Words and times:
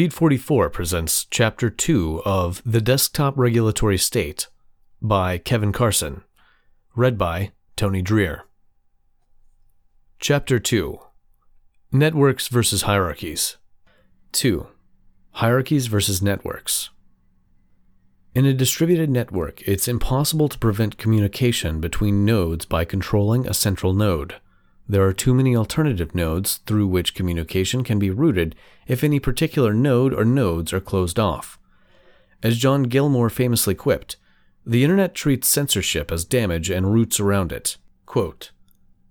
Feed 0.00 0.14
44 0.14 0.70
presents 0.70 1.26
Chapter 1.26 1.68
2 1.68 2.22
of 2.24 2.62
The 2.64 2.80
Desktop 2.80 3.36
Regulatory 3.36 3.98
State 3.98 4.48
by 5.02 5.36
Kevin 5.36 5.72
Carson, 5.72 6.22
read 6.96 7.18
by 7.18 7.52
Tony 7.76 8.02
Dreher. 8.02 8.44
Chapter 10.18 10.58
2 10.58 10.98
Networks 11.92 12.48
versus 12.48 12.80
Hierarchies. 12.84 13.58
2. 14.32 14.68
Hierarchies 15.32 15.86
versus 15.88 16.22
Networks. 16.22 16.88
In 18.34 18.46
a 18.46 18.54
distributed 18.54 19.10
network, 19.10 19.60
it's 19.68 19.86
impossible 19.86 20.48
to 20.48 20.58
prevent 20.58 20.96
communication 20.96 21.78
between 21.78 22.24
nodes 22.24 22.64
by 22.64 22.86
controlling 22.86 23.46
a 23.46 23.52
central 23.52 23.92
node. 23.92 24.36
There 24.90 25.06
are 25.06 25.12
too 25.12 25.34
many 25.34 25.54
alternative 25.54 26.16
nodes 26.16 26.56
through 26.66 26.88
which 26.88 27.14
communication 27.14 27.84
can 27.84 28.00
be 28.00 28.10
routed 28.10 28.56
if 28.88 29.04
any 29.04 29.20
particular 29.20 29.72
node 29.72 30.12
or 30.12 30.24
nodes 30.24 30.72
are 30.72 30.80
closed 30.80 31.16
off. 31.16 31.60
As 32.42 32.58
John 32.58 32.82
Gilmore 32.82 33.30
famously 33.30 33.76
quipped, 33.76 34.16
the 34.66 34.82
internet 34.82 35.14
treats 35.14 35.46
censorship 35.46 36.10
as 36.10 36.24
damage 36.24 36.70
and 36.70 36.92
routes 36.92 37.20
around 37.20 37.52
it. 37.52 37.76
Quote, 38.04 38.50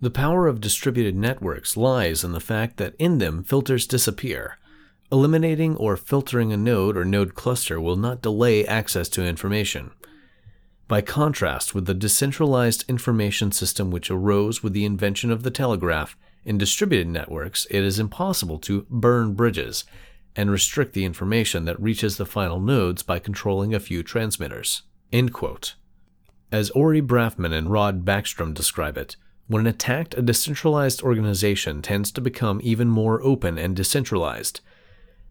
the 0.02 0.10
power 0.10 0.48
of 0.48 0.60
distributed 0.60 1.16
networks 1.16 1.78
lies 1.78 2.26
in 2.26 2.34
the 2.34 2.42
fact 2.42 2.76
that 2.76 2.96
in 3.00 3.20
them 3.20 3.42
filters 3.42 3.88
disappear. 3.88 4.58
Eliminating 5.14 5.78
or 5.78 5.96
filtering 5.96 6.52
a 6.52 6.58
node 6.58 6.98
or 6.98 7.06
node 7.06 7.36
cluster 7.36 7.80
will 7.80 7.96
not 7.96 8.22
delay 8.22 8.68
access 8.68 9.08
to 9.08 9.26
information. 9.26 9.92
By 10.90 11.02
contrast 11.02 11.76
with 11.76 11.86
the 11.86 11.94
decentralized 11.94 12.84
information 12.90 13.52
system 13.52 13.92
which 13.92 14.10
arose 14.10 14.64
with 14.64 14.74
the 14.74 14.86
invention 14.86 15.30
of 15.30 15.44
the 15.44 15.52
telegraph, 15.52 16.18
in 16.44 16.58
distributed 16.58 17.08
networks 17.08 17.68
it 17.70 17.84
is 17.84 18.00
impossible 18.00 18.58
to 18.62 18.88
burn 18.90 19.36
bridges 19.36 19.84
and 20.36 20.50
restrict 20.50 20.94
the 20.94 21.06
information 21.06 21.66
that 21.66 21.80
reaches 21.80 22.18
the 22.18 22.26
final 22.26 22.60
nodes 22.60 23.04
by 23.04 23.20
controlling 23.20 23.72
a 23.72 23.80
few 23.80 24.02
transmitters. 24.02 24.82
As 26.52 26.72
Ori 26.72 27.04
Brafman 27.04 27.54
and 27.54 27.70
Rod 27.70 28.04
Beckstrom 28.04 28.56
describe 28.56 28.98
it, 28.98 29.16
when 29.46 29.68
attacked, 29.68 30.18
a 30.18 30.24
decentralized 30.24 31.04
organization 31.04 31.84
tends 31.84 32.12
to 32.14 32.22
become 32.22 32.62
even 32.64 32.88
more 32.88 33.22
open 33.22 33.60
and 33.60 33.76
decentralized. 33.76 34.62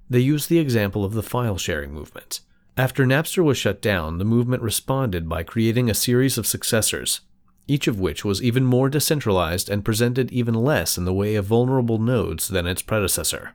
They 0.08 0.20
use 0.20 0.46
the 0.46 0.60
example 0.60 1.04
of 1.04 1.14
the 1.14 1.22
file 1.24 1.58
sharing 1.58 1.92
movement. 1.92 2.42
After 2.78 3.04
Napster 3.04 3.42
was 3.42 3.58
shut 3.58 3.82
down, 3.82 4.18
the 4.18 4.24
movement 4.24 4.62
responded 4.62 5.28
by 5.28 5.42
creating 5.42 5.90
a 5.90 5.94
series 5.94 6.38
of 6.38 6.46
successors, 6.46 7.22
each 7.66 7.88
of 7.88 7.98
which 7.98 8.24
was 8.24 8.40
even 8.40 8.64
more 8.64 8.88
decentralized 8.88 9.68
and 9.68 9.84
presented 9.84 10.30
even 10.30 10.54
less 10.54 10.96
in 10.96 11.04
the 11.04 11.12
way 11.12 11.34
of 11.34 11.46
vulnerable 11.46 11.98
nodes 11.98 12.46
than 12.46 12.68
its 12.68 12.80
predecessor. 12.80 13.54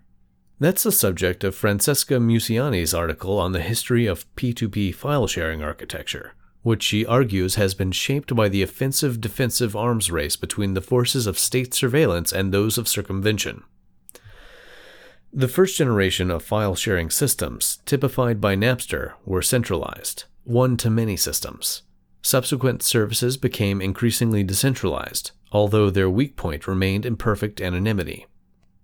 That's 0.60 0.84
the 0.84 0.92
subject 0.92 1.46
of 1.46 1.56
Francesca 1.56 2.20
Musiani's 2.20 2.94
article 2.94 3.40
on 3.40 3.54
the 3.54 3.62
history 3.62 4.08
of 4.08 4.26
P2P 4.36 4.94
file 4.94 5.28
sharing 5.28 5.64
architecture, 5.64 6.34
which 6.62 6.84
she 6.84 7.06
argues 7.06 7.56
has 7.56 7.74
been 7.74 7.94
shaped 7.94 8.36
by 8.36 8.50
the 8.50 8.62
offensive 8.62 9.22
defensive 9.22 9.74
arms 9.74 10.12
race 10.12 10.36
between 10.36 10.74
the 10.74 10.82
forces 10.82 11.28
of 11.28 11.40
state 11.40 11.74
surveillance 11.74 12.34
and 12.34 12.52
those 12.52 12.78
of 12.78 12.90
circumvention. 12.90 13.64
The 15.36 15.48
first 15.48 15.78
generation 15.78 16.30
of 16.30 16.44
file 16.44 16.76
sharing 16.76 17.10
systems, 17.10 17.80
typified 17.88 18.40
by 18.40 18.56
Napster, 18.56 19.14
were 19.26 19.42
centralized, 19.42 20.26
one 20.44 20.78
to 20.78 20.92
many 20.92 21.18
systems. 21.18 21.82
Subsequent 22.22 22.84
services 22.84 23.36
became 23.36 23.82
increasingly 23.82 24.44
decentralized, 24.44 25.32
although 25.52 25.90
their 25.90 26.08
weak 26.08 26.36
point 26.36 26.68
remained 26.68 27.04
imperfect 27.04 27.62
anonymity. 27.62 28.28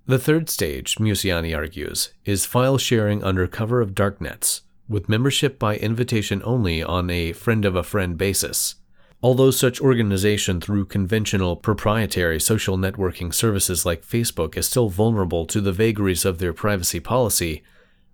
The 0.08 0.18
third 0.18 0.50
stage, 0.50 0.96
Musiani 0.96 1.56
argues, 1.56 2.14
is 2.26 2.48
file 2.48 2.80
sharing 2.80 3.24
under 3.24 3.46
cover 3.46 3.80
of 3.80 3.94
darknets, 3.94 4.64
with 4.88 5.08
membership 5.08 5.60
by 5.60 5.78
invitation 5.78 6.42
only 6.44 6.82
on 6.82 7.12
a 7.12 7.32
friend 7.32 7.64
of 7.64 7.76
a 7.76 7.84
friend 7.84 8.18
basis. 8.18 8.74
Although 9.22 9.52
such 9.52 9.82
organization 9.82 10.62
through 10.62 10.86
conventional 10.86 11.58
proprietary 11.58 12.40
social 12.40 12.78
networking 12.78 13.34
services 13.34 13.86
like 13.86 14.06
Facebook 14.06 14.56
is 14.56 14.68
still 14.68 14.88
vulnerable 14.88 15.46
to 15.48 15.60
the 15.60 15.74
vagaries 15.74 16.24
of 16.24 16.38
their 16.38 16.54
privacy 16.54 17.02
policy, 17.02 17.62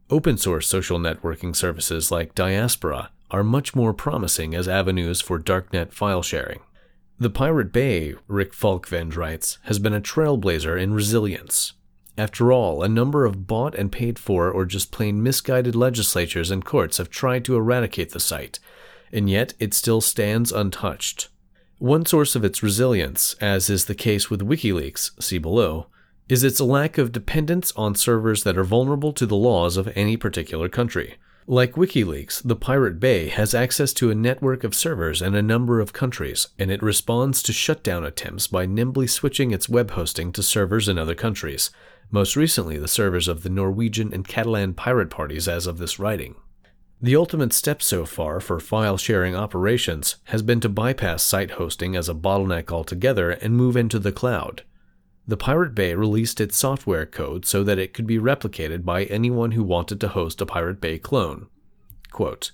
open 0.10 0.38
source 0.38 0.68
social 0.68 0.98
networking 0.98 1.56
services 1.56 2.10
like 2.10 2.34
Diaspora 2.34 3.12
are 3.30 3.44
much 3.44 3.76
more 3.76 3.94
promising 3.94 4.56
as 4.56 4.68
avenues 4.68 5.22
for 5.22 5.40
darknet 5.40 5.94
file 5.94 6.24
sharing. 6.24 6.62
The 7.20 7.30
Pirate 7.30 7.72
Bay, 7.72 8.16
Rick 8.28 8.54
Falkvinge 8.54 9.16
writes, 9.16 9.60
has 9.64 9.78
been 9.78 9.94
a 9.94 10.02
trailblazer 10.02 10.82
in 10.82 10.94
resilience. 10.94 11.74
After 12.18 12.52
all, 12.52 12.82
a 12.82 12.90
number 12.90 13.26
of 13.26 13.46
bought 13.46 13.76
and 13.76 13.92
paid 13.92 14.18
for 14.18 14.50
or 14.50 14.66
just 14.66 14.92
plain 14.92 15.22
misguided 15.22 15.76
legislatures 15.76 16.50
and 16.50 16.66
courts 16.66 16.98
have 16.98 17.10
tried 17.10 17.46
to 17.46 17.56
eradicate 17.56 18.12
the 18.12 18.20
site, 18.20 18.60
and 19.12 19.30
yet 19.30 19.54
it 19.60 19.74
still 19.74 20.02
stands 20.02 20.52
untouched. 20.52 21.30
One 21.78 22.06
source 22.06 22.36
of 22.36 22.46
its 22.46 22.64
resilience, 22.64 23.36
as 23.42 23.70
is 23.70 23.86
the 23.86 23.96
case 23.96 24.30
with 24.30 24.42
WikiLeaks, 24.42 25.22
see 25.22 25.38
below, 25.38 25.88
is 26.30 26.44
its 26.44 26.60
lack 26.60 26.98
of 26.98 27.12
dependence 27.12 27.72
on 27.76 27.96
servers 27.96 28.44
that 28.44 28.58
are 28.58 28.64
vulnerable 28.64 29.14
to 29.14 29.26
the 29.26 29.36
laws 29.36 29.78
of 29.78 29.92
any 29.96 30.18
particular 30.18 30.70
country. 30.70 31.16
Like 31.48 31.74
WikiLeaks, 31.74 32.42
the 32.44 32.56
Pirate 32.56 33.00
Bay 33.00 33.28
has 33.28 33.54
access 33.54 33.94
to 33.94 34.10
a 34.10 34.16
network 34.16 34.64
of 34.64 34.74
servers 34.74 35.22
in 35.22 35.36
a 35.36 35.44
number 35.44 35.80
of 35.80 35.94
countries, 35.94 36.48
and 36.58 36.72
it 36.72 36.82
responds 36.82 37.44
to 37.44 37.54
shutdown 37.54 38.04
attempts 38.04 38.48
by 38.48 38.66
nimbly 38.66 39.06
switching 39.06 39.52
its 39.52 39.70
web 39.70 39.92
hosting 39.92 40.32
to 40.32 40.42
servers 40.42 40.90
in 40.90 40.98
other 40.98 41.14
countries, 41.14 41.70
most 42.10 42.36
recently 42.36 42.80
the 42.80 42.88
servers 42.88 43.28
of 43.28 43.44
the 43.44 43.50
Norwegian 43.50 44.12
and 44.12 44.28
Catalan 44.28 44.74
pirate 44.74 45.12
parties 45.12 45.48
as 45.48 45.68
of 45.68 45.78
this 45.78 46.00
writing. 46.00 46.36
The 47.02 47.16
ultimate 47.16 47.52
step 47.52 47.82
so 47.82 48.06
far 48.06 48.40
for 48.40 48.60
file 48.60 48.98
sharing 48.98 49.36
operations 49.36 50.16
has 50.26 50.42
been 50.42 50.62
to 50.62 50.70
bypass 50.70 51.24
site 51.24 51.52
hosting 51.52 51.96
as 51.96 52.08
a 52.08 52.14
bottleneck 52.14 52.72
altogether 52.72 53.32
and 53.32 53.56
move 53.56 53.76
into 53.76 54.00
the 54.00 54.14
cloud. 54.14 54.64
The 55.28 55.36
Pirate 55.36 55.76
Bay 55.76 55.94
released 55.94 56.40
its 56.40 56.56
software 56.58 57.06
code 57.06 57.46
so 57.46 57.64
that 57.64 57.80
it 57.80 57.94
could 57.94 58.08
be 58.08 58.18
replicated 58.18 58.86
by 58.86 59.06
anyone 59.06 59.52
who 59.52 59.64
wanted 59.64 60.00
to 60.02 60.10
host 60.10 60.40
a 60.40 60.46
Pirate 60.46 60.80
Bay 60.80 60.98
clone. 60.98 61.48
Quote, 62.12 62.52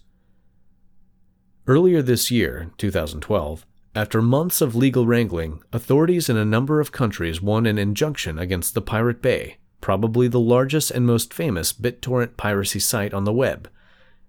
Earlier 1.68 2.02
this 2.02 2.32
year, 2.32 2.72
2012, 2.78 3.66
after 3.94 4.22
months 4.22 4.60
of 4.62 4.76
legal 4.76 5.06
wrangling, 5.06 5.62
authorities 5.72 6.30
in 6.30 6.38
a 6.38 6.46
number 6.46 6.80
of 6.80 6.92
countries 6.92 7.42
won 7.42 7.68
an 7.68 7.78
injunction 7.78 8.40
against 8.40 8.74
the 8.74 8.82
Pirate 8.82 9.22
Bay, 9.22 9.58
probably 9.82 10.28
the 10.28 10.40
largest 10.40 10.90
and 10.90 11.06
most 11.06 11.32
famous 11.32 11.72
BitTorrent 11.72 12.38
piracy 12.38 12.80
site 12.80 13.14
on 13.14 13.26
the 13.26 13.34
web 13.34 13.70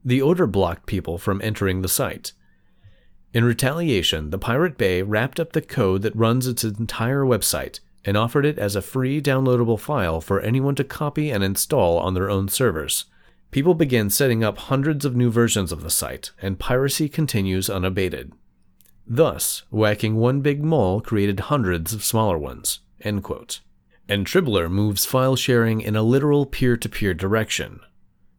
the 0.05 0.23
order 0.23 0.47
blocked 0.47 0.87
people 0.87 1.19
from 1.19 1.41
entering 1.43 1.83
the 1.83 1.89
site. 1.89 2.33
In 3.33 3.45
retaliation, 3.45 4.31
the 4.31 4.39
Pirate 4.39 4.77
Bay 4.77 5.03
wrapped 5.03 5.41
up 5.41 5.53
the 5.53 5.63
code 5.63 6.03
that 6.03 6.17
runs 6.17 6.47
its 6.47 6.65
entire 6.65 7.25
website 7.25 7.81
and 8.05 8.17
offered 8.17 8.45
it 8.45 8.59
as 8.59 8.77
a 8.77 8.83
free 8.83 9.23
downloadable 9.23 9.79
file 9.79 10.21
for 10.21 10.41
anyone 10.41 10.75
to 10.75 10.85
copy 10.85 11.31
and 11.31 11.43
install 11.43 11.99
on 11.99 12.15
their 12.15 12.29
own 12.29 12.49
servers. 12.49 13.07
People 13.51 13.75
began 13.75 14.11
setting 14.11 14.43
up 14.43 14.59
hundreds 14.59 15.05
of 15.05 15.15
new 15.15 15.31
versions 15.31 15.73
of 15.73 15.83
the 15.83 15.91
site, 15.91 16.33
and 16.41 16.59
piracy 16.59 17.09
continues 17.09 17.71
unabated. 17.71 18.33
Thus, 19.07 19.63
whacking 19.71 20.17
one 20.17 20.41
big 20.41 20.65
mole 20.65 21.01
created 21.01 21.41
hundreds 21.41 21.93
of 21.93 22.05
smaller 22.05 22.39
ones. 22.39 22.81
And 24.09 24.27
Tribler 24.27 24.69
moves 24.69 25.05
file 25.05 25.37
sharing 25.37 25.81
in 25.81 25.97
a 25.97 26.03
literal 26.03 26.47
peer 26.47 26.77
to 26.77 26.89
peer 26.89 27.15
direction. 27.15 27.81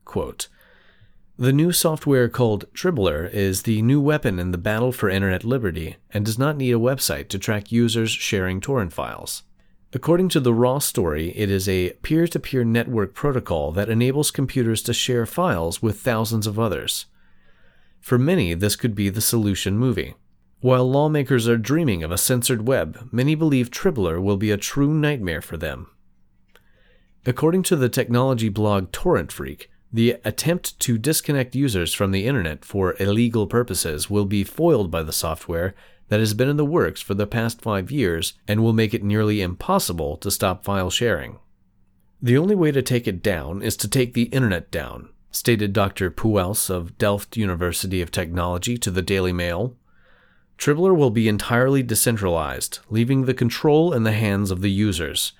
Quote, 0.03 0.47
the 1.38 1.51
new 1.51 1.71
software 1.71 2.29
called 2.29 2.66
Tribler 2.73 3.25
is 3.25 3.63
the 3.63 3.81
new 3.81 3.99
weapon 3.99 4.38
in 4.38 4.51
the 4.51 4.57
battle 4.57 4.91
for 4.91 5.09
internet 5.09 5.44
liberty 5.44 5.95
and 6.11 6.23
does 6.23 6.38
not 6.38 6.57
need 6.57 6.73
a 6.73 6.79
website 6.79 7.27
to 7.29 7.39
track 7.39 7.71
users 7.71 8.11
sharing 8.11 8.61
torrent 8.61 8.94
files. 8.94 9.41
According 9.94 10.29
to 10.29 10.39
the 10.39 10.53
raw 10.53 10.77
story, 10.77 11.35
it 11.35 11.49
is 11.49 11.67
a 11.67 11.94
peer 12.03 12.27
to 12.27 12.39
peer 12.39 12.63
network 12.63 13.16
protocol 13.16 13.71
that 13.71 13.89
enables 13.89 14.30
computers 14.30 14.83
to 14.83 14.94
share 14.94 15.25
files 15.25 15.81
with 15.81 16.00
thousands 16.00 16.45
of 16.45 16.59
others. 16.59 17.07
For 18.00 18.19
many, 18.19 18.53
this 18.53 18.75
could 18.75 18.94
be 18.94 19.09
the 19.09 19.21
solution 19.21 19.77
movie. 19.77 20.13
While 20.62 20.89
lawmakers 20.89 21.47
are 21.47 21.57
dreaming 21.57 22.03
of 22.03 22.12
a 22.12 22.18
censored 22.18 22.68
web, 22.68 23.09
many 23.12 23.33
believe 23.33 23.71
Tribler 23.71 24.21
will 24.21 24.38
be 24.38 24.51
a 24.51 24.57
true 24.57 24.94
nightmare 24.94 25.41
for 25.41 25.57
them. 25.57 25.88
According 27.25 27.63
to 27.63 27.75
the 27.75 27.89
technology 27.89 28.50
blog 28.50 28.91
Torrent 28.91 29.31
Freak, 29.31 29.69
the 29.94 30.18
attempt 30.25 30.80
to 30.80 30.98
disconnect 30.98 31.54
users 31.54 31.94
from 31.94 32.10
the 32.10 32.25
internet 32.25 32.66
for 32.66 32.95
illegal 33.00 33.45
purposes 33.45 34.10
will 34.10 34.25
be 34.25 34.44
foiled 34.44 34.90
by 34.90 35.04
the 35.04 35.13
software 35.13 35.75
that 36.10 36.19
has 36.19 36.34
been 36.34 36.50
in 36.50 36.57
the 36.57 36.66
works 36.66 37.00
for 37.00 37.13
the 37.13 37.28
past 37.28 37.62
five 37.62 37.92
years 37.92 38.34
and 38.48 38.63
will 38.63 38.74
make 38.74 38.95
it 38.95 39.04
nearly 39.04 39.40
impossible 39.40 40.18
to 40.18 40.31
stop 40.31 40.63
file 40.63 40.90
sharing. 40.90 41.38
The 42.22 42.38
only 42.38 42.56
way 42.56 42.72
to 42.72 42.81
take 42.81 43.07
it 43.07 43.22
down 43.22 43.62
is 43.62 43.78
to 43.78 43.88
take 43.88 44.13
the 44.13 44.24
internet 44.24 44.72
down, 44.72 45.10
stated 45.30 45.74
Dr. 45.74 46.10
Pouwelse 46.10 46.69
of 46.72 46.98
Delft 46.98 47.38
University 47.38 48.01
of 48.01 48.10
Technology 48.10 48.78
to 48.80 48.90
the 48.90 49.01
Daily 49.01 49.34
Mail. 49.34 49.75
Tribler 50.57 50.94
will 50.94 51.12
be 51.12 51.28
entirely 51.28 51.84
decentralized, 51.84 52.80
leaving 52.90 53.25
the 53.25 53.34
control 53.34 53.94
in 53.94 54.04
the 54.04 54.12
hands 54.12 54.50
of 54.50 54.62
the 54.62 54.72
users. 54.72 55.34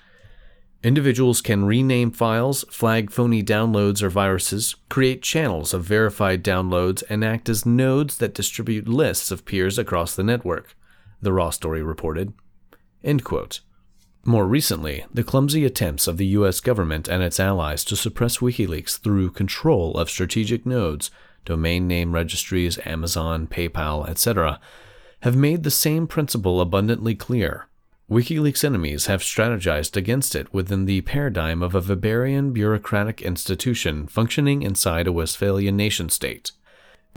Individuals 0.84 1.40
can 1.40 1.64
rename 1.64 2.10
files, 2.10 2.62
flag 2.68 3.10
phony 3.10 3.42
downloads 3.42 4.02
or 4.02 4.10
viruses, 4.10 4.76
create 4.90 5.22
channels 5.22 5.72
of 5.72 5.82
verified 5.82 6.44
downloads, 6.44 7.02
and 7.08 7.24
act 7.24 7.48
as 7.48 7.64
nodes 7.64 8.18
that 8.18 8.34
distribute 8.34 8.86
lists 8.86 9.30
of 9.30 9.46
peers 9.46 9.78
across 9.78 10.14
the 10.14 10.22
network, 10.22 10.76
the 11.22 11.32
Raw 11.32 11.48
story 11.48 11.82
reported. 11.82 12.34
End 13.02 13.24
quote. 13.24 13.60
More 14.26 14.46
recently, 14.46 15.06
the 15.12 15.24
clumsy 15.24 15.64
attempts 15.64 16.06
of 16.06 16.18
the 16.18 16.26
US 16.26 16.60
government 16.60 17.08
and 17.08 17.22
its 17.22 17.40
allies 17.40 17.82
to 17.86 17.96
suppress 17.96 18.38
WikiLeaks 18.38 18.98
through 18.98 19.30
control 19.30 19.96
of 19.96 20.10
strategic 20.10 20.66
nodes, 20.66 21.10
domain 21.46 21.88
name 21.88 22.12
registries, 22.12 22.78
Amazon, 22.84 23.46
PayPal, 23.46 24.06
etc., 24.06 24.60
have 25.20 25.34
made 25.34 25.62
the 25.62 25.70
same 25.70 26.06
principle 26.06 26.60
abundantly 26.60 27.14
clear. 27.14 27.68
WikiLeaks 28.10 28.62
enemies 28.62 29.06
have 29.06 29.22
strategized 29.22 29.96
against 29.96 30.34
it 30.34 30.52
within 30.52 30.84
the 30.84 31.00
paradigm 31.00 31.62
of 31.62 31.74
a 31.74 31.80
Weberian 31.80 32.52
bureaucratic 32.52 33.22
institution 33.22 34.06
functioning 34.06 34.60
inside 34.60 35.06
a 35.06 35.12
Westphalian 35.12 35.74
nation 35.74 36.10
state. 36.10 36.52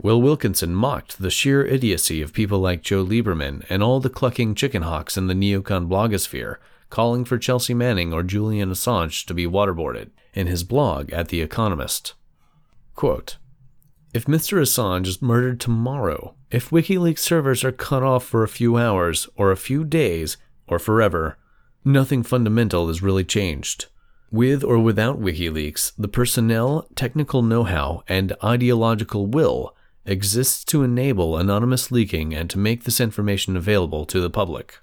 Will 0.02 0.22
Wilkinson 0.22 0.74
mocked 0.74 1.18
the 1.18 1.30
sheer 1.30 1.62
idiocy 1.62 2.22
of 2.22 2.32
people 2.32 2.58
like 2.60 2.80
Joe 2.80 3.04
Lieberman 3.04 3.66
and 3.68 3.82
all 3.82 4.00
the 4.00 4.08
clucking 4.08 4.54
chicken 4.54 4.80
hawks 4.80 5.18
in 5.18 5.26
the 5.26 5.34
neocon 5.34 5.88
blogosphere, 5.88 6.56
calling 6.88 7.26
for 7.26 7.36
Chelsea 7.36 7.74
Manning 7.74 8.14
or 8.14 8.22
Julian 8.22 8.70
Assange 8.70 9.26
to 9.26 9.34
be 9.34 9.44
waterboarded, 9.44 10.08
in 10.32 10.46
his 10.46 10.64
blog 10.64 11.12
at 11.12 11.28
The 11.28 11.42
Economist. 11.42 12.14
Quote, 12.94 13.36
if 14.14 14.24
Mr. 14.24 14.58
Assange 14.58 15.06
is 15.06 15.20
murdered 15.20 15.60
tomorrow, 15.60 16.34
if 16.50 16.70
WikiLeaks 16.70 17.18
servers 17.18 17.62
are 17.62 17.72
cut 17.72 18.02
off 18.02 18.24
for 18.24 18.42
a 18.42 18.48
few 18.48 18.78
hours, 18.78 19.28
or 19.36 19.50
a 19.50 19.56
few 19.56 19.84
days, 19.84 20.38
or 20.70 20.78
forever, 20.78 21.38
nothing 21.84 22.22
fundamental 22.22 22.88
has 22.88 23.02
really 23.02 23.24
changed. 23.24 23.86
With 24.30 24.62
or 24.62 24.78
without 24.78 25.20
WikiLeaks, 25.20 25.92
the 25.96 26.08
personnel, 26.08 26.86
technical 26.94 27.42
know 27.42 27.64
how, 27.64 28.02
and 28.08 28.34
ideological 28.44 29.26
will 29.26 29.74
exists 30.04 30.64
to 30.64 30.82
enable 30.82 31.36
anonymous 31.36 31.90
leaking 31.90 32.34
and 32.34 32.48
to 32.50 32.58
make 32.58 32.84
this 32.84 33.00
information 33.00 33.56
available 33.56 34.04
to 34.06 34.20
the 34.20 34.30
public. 34.30 34.78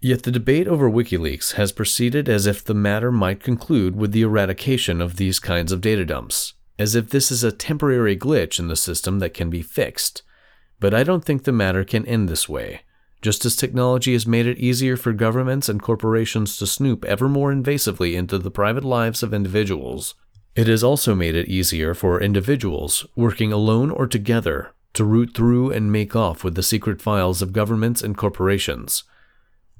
Yet 0.00 0.22
the 0.22 0.30
debate 0.30 0.66
over 0.66 0.90
WikiLeaks 0.90 1.54
has 1.54 1.72
proceeded 1.72 2.28
as 2.28 2.46
if 2.46 2.64
the 2.64 2.74
matter 2.74 3.12
might 3.12 3.42
conclude 3.42 3.96
with 3.96 4.12
the 4.12 4.22
eradication 4.22 5.02
of 5.02 5.16
these 5.16 5.38
kinds 5.38 5.72
of 5.72 5.82
data 5.82 6.06
dumps, 6.06 6.54
as 6.78 6.94
if 6.94 7.10
this 7.10 7.30
is 7.30 7.44
a 7.44 7.52
temporary 7.52 8.16
glitch 8.16 8.58
in 8.58 8.68
the 8.68 8.76
system 8.76 9.18
that 9.18 9.34
can 9.34 9.50
be 9.50 9.60
fixed. 9.60 10.22
But 10.78 10.94
I 10.94 11.04
don't 11.04 11.24
think 11.24 11.44
the 11.44 11.52
matter 11.52 11.84
can 11.84 12.06
end 12.06 12.28
this 12.28 12.48
way. 12.48 12.80
Just 13.22 13.44
as 13.44 13.54
technology 13.54 14.14
has 14.14 14.26
made 14.26 14.46
it 14.46 14.58
easier 14.58 14.96
for 14.96 15.12
governments 15.12 15.68
and 15.68 15.82
corporations 15.82 16.56
to 16.56 16.66
snoop 16.66 17.04
ever 17.04 17.28
more 17.28 17.52
invasively 17.52 18.14
into 18.14 18.38
the 18.38 18.50
private 18.50 18.84
lives 18.84 19.22
of 19.22 19.34
individuals, 19.34 20.14
it 20.56 20.66
has 20.66 20.82
also 20.82 21.14
made 21.14 21.34
it 21.34 21.48
easier 21.48 21.94
for 21.94 22.20
individuals, 22.20 23.06
working 23.14 23.52
alone 23.52 23.90
or 23.90 24.06
together, 24.06 24.72
to 24.94 25.04
root 25.04 25.34
through 25.34 25.70
and 25.70 25.92
make 25.92 26.16
off 26.16 26.42
with 26.42 26.54
the 26.54 26.62
secret 26.62 27.00
files 27.00 27.42
of 27.42 27.52
governments 27.52 28.02
and 28.02 28.16
corporations. 28.16 29.04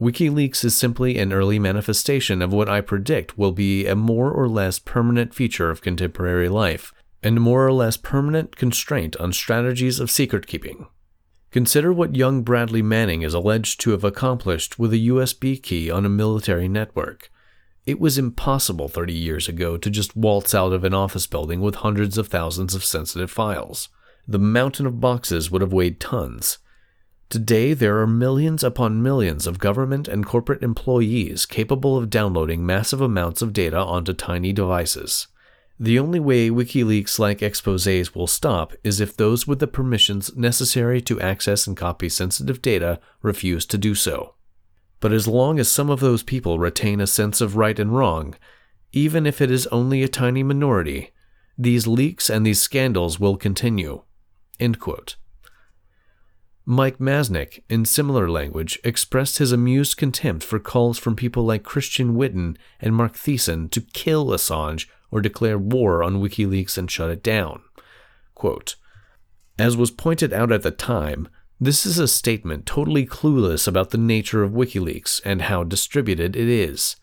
WikiLeaks 0.00 0.64
is 0.64 0.76
simply 0.76 1.18
an 1.18 1.32
early 1.32 1.58
manifestation 1.58 2.40
of 2.40 2.52
what 2.52 2.68
I 2.68 2.80
predict 2.80 3.36
will 3.36 3.52
be 3.52 3.86
a 3.86 3.96
more 3.96 4.30
or 4.30 4.48
less 4.48 4.78
permanent 4.78 5.34
feature 5.34 5.70
of 5.70 5.82
contemporary 5.82 6.48
life, 6.48 6.92
and 7.22 7.40
more 7.40 7.66
or 7.66 7.72
less 7.72 7.96
permanent 7.96 8.56
constraint 8.56 9.16
on 9.16 9.32
strategies 9.32 9.98
of 9.98 10.10
secret 10.10 10.46
keeping. 10.46 10.86
Consider 11.50 11.92
what 11.92 12.14
young 12.14 12.42
Bradley 12.42 12.80
Manning 12.80 13.22
is 13.22 13.34
alleged 13.34 13.80
to 13.80 13.90
have 13.90 14.04
accomplished 14.04 14.78
with 14.78 14.92
a 14.92 15.08
USB 15.08 15.60
key 15.60 15.90
on 15.90 16.06
a 16.06 16.08
military 16.08 16.68
network. 16.68 17.28
It 17.86 17.98
was 17.98 18.18
impossible 18.18 18.86
30 18.88 19.12
years 19.12 19.48
ago 19.48 19.76
to 19.76 19.90
just 19.90 20.16
waltz 20.16 20.54
out 20.54 20.72
of 20.72 20.84
an 20.84 20.94
office 20.94 21.26
building 21.26 21.60
with 21.60 21.76
hundreds 21.76 22.16
of 22.16 22.28
thousands 22.28 22.76
of 22.76 22.84
sensitive 22.84 23.32
files. 23.32 23.88
The 24.28 24.38
mountain 24.38 24.86
of 24.86 25.00
boxes 25.00 25.50
would 25.50 25.60
have 25.60 25.72
weighed 25.72 25.98
tons. 25.98 26.58
Today, 27.30 27.74
there 27.74 27.98
are 27.98 28.06
millions 28.06 28.62
upon 28.62 29.02
millions 29.02 29.44
of 29.48 29.58
government 29.58 30.06
and 30.06 30.24
corporate 30.24 30.62
employees 30.62 31.46
capable 31.46 31.96
of 31.96 32.10
downloading 32.10 32.64
massive 32.64 33.00
amounts 33.00 33.42
of 33.42 33.52
data 33.52 33.78
onto 33.78 34.12
tiny 34.12 34.52
devices. 34.52 35.26
The 35.82 35.98
only 35.98 36.20
way 36.20 36.50
WikiLeaks 36.50 37.18
like 37.18 37.40
exposes 37.40 38.14
will 38.14 38.26
stop 38.26 38.74
is 38.84 39.00
if 39.00 39.16
those 39.16 39.46
with 39.46 39.60
the 39.60 39.66
permissions 39.66 40.36
necessary 40.36 41.00
to 41.00 41.18
access 41.22 41.66
and 41.66 41.74
copy 41.74 42.10
sensitive 42.10 42.60
data 42.60 43.00
refuse 43.22 43.64
to 43.64 43.78
do 43.78 43.94
so. 43.94 44.34
But 45.00 45.14
as 45.14 45.26
long 45.26 45.58
as 45.58 45.70
some 45.70 45.88
of 45.88 46.00
those 46.00 46.22
people 46.22 46.58
retain 46.58 47.00
a 47.00 47.06
sense 47.06 47.40
of 47.40 47.56
right 47.56 47.78
and 47.78 47.96
wrong, 47.96 48.34
even 48.92 49.24
if 49.24 49.40
it 49.40 49.50
is 49.50 49.66
only 49.68 50.02
a 50.02 50.08
tiny 50.08 50.42
minority, 50.42 51.12
these 51.56 51.86
leaks 51.86 52.28
and 52.28 52.44
these 52.44 52.60
scandals 52.60 53.18
will 53.18 53.38
continue. 53.38 54.02
Mike 56.66 56.98
Masnick, 56.98 57.62
in 57.70 57.86
similar 57.86 58.28
language, 58.28 58.78
expressed 58.84 59.38
his 59.38 59.50
amused 59.50 59.96
contempt 59.96 60.44
for 60.44 60.58
calls 60.58 60.98
from 60.98 61.16
people 61.16 61.44
like 61.44 61.62
Christian 61.62 62.14
Whiton 62.14 62.58
and 62.80 62.94
Mark 62.94 63.14
Thiessen 63.14 63.70
to 63.70 63.80
kill 63.80 64.26
Assange 64.26 64.86
or 65.10 65.20
declare 65.20 65.58
war 65.58 66.02
on 66.02 66.20
WikiLeaks 66.20 66.78
and 66.78 66.90
shut 66.90 67.10
it 67.10 67.22
down. 67.22 67.62
Quote, 68.34 68.76
As 69.58 69.76
was 69.76 69.90
pointed 69.90 70.32
out 70.32 70.52
at 70.52 70.62
the 70.62 70.70
time, 70.70 71.28
this 71.60 71.84
is 71.84 71.98
a 71.98 72.08
statement 72.08 72.64
totally 72.64 73.04
clueless 73.04 73.68
about 73.68 73.90
the 73.90 73.98
nature 73.98 74.42
of 74.42 74.52
WikiLeaks 74.52 75.20
and 75.24 75.42
how 75.42 75.62
distributed 75.62 76.34
it 76.34 76.48
is. 76.48 76.96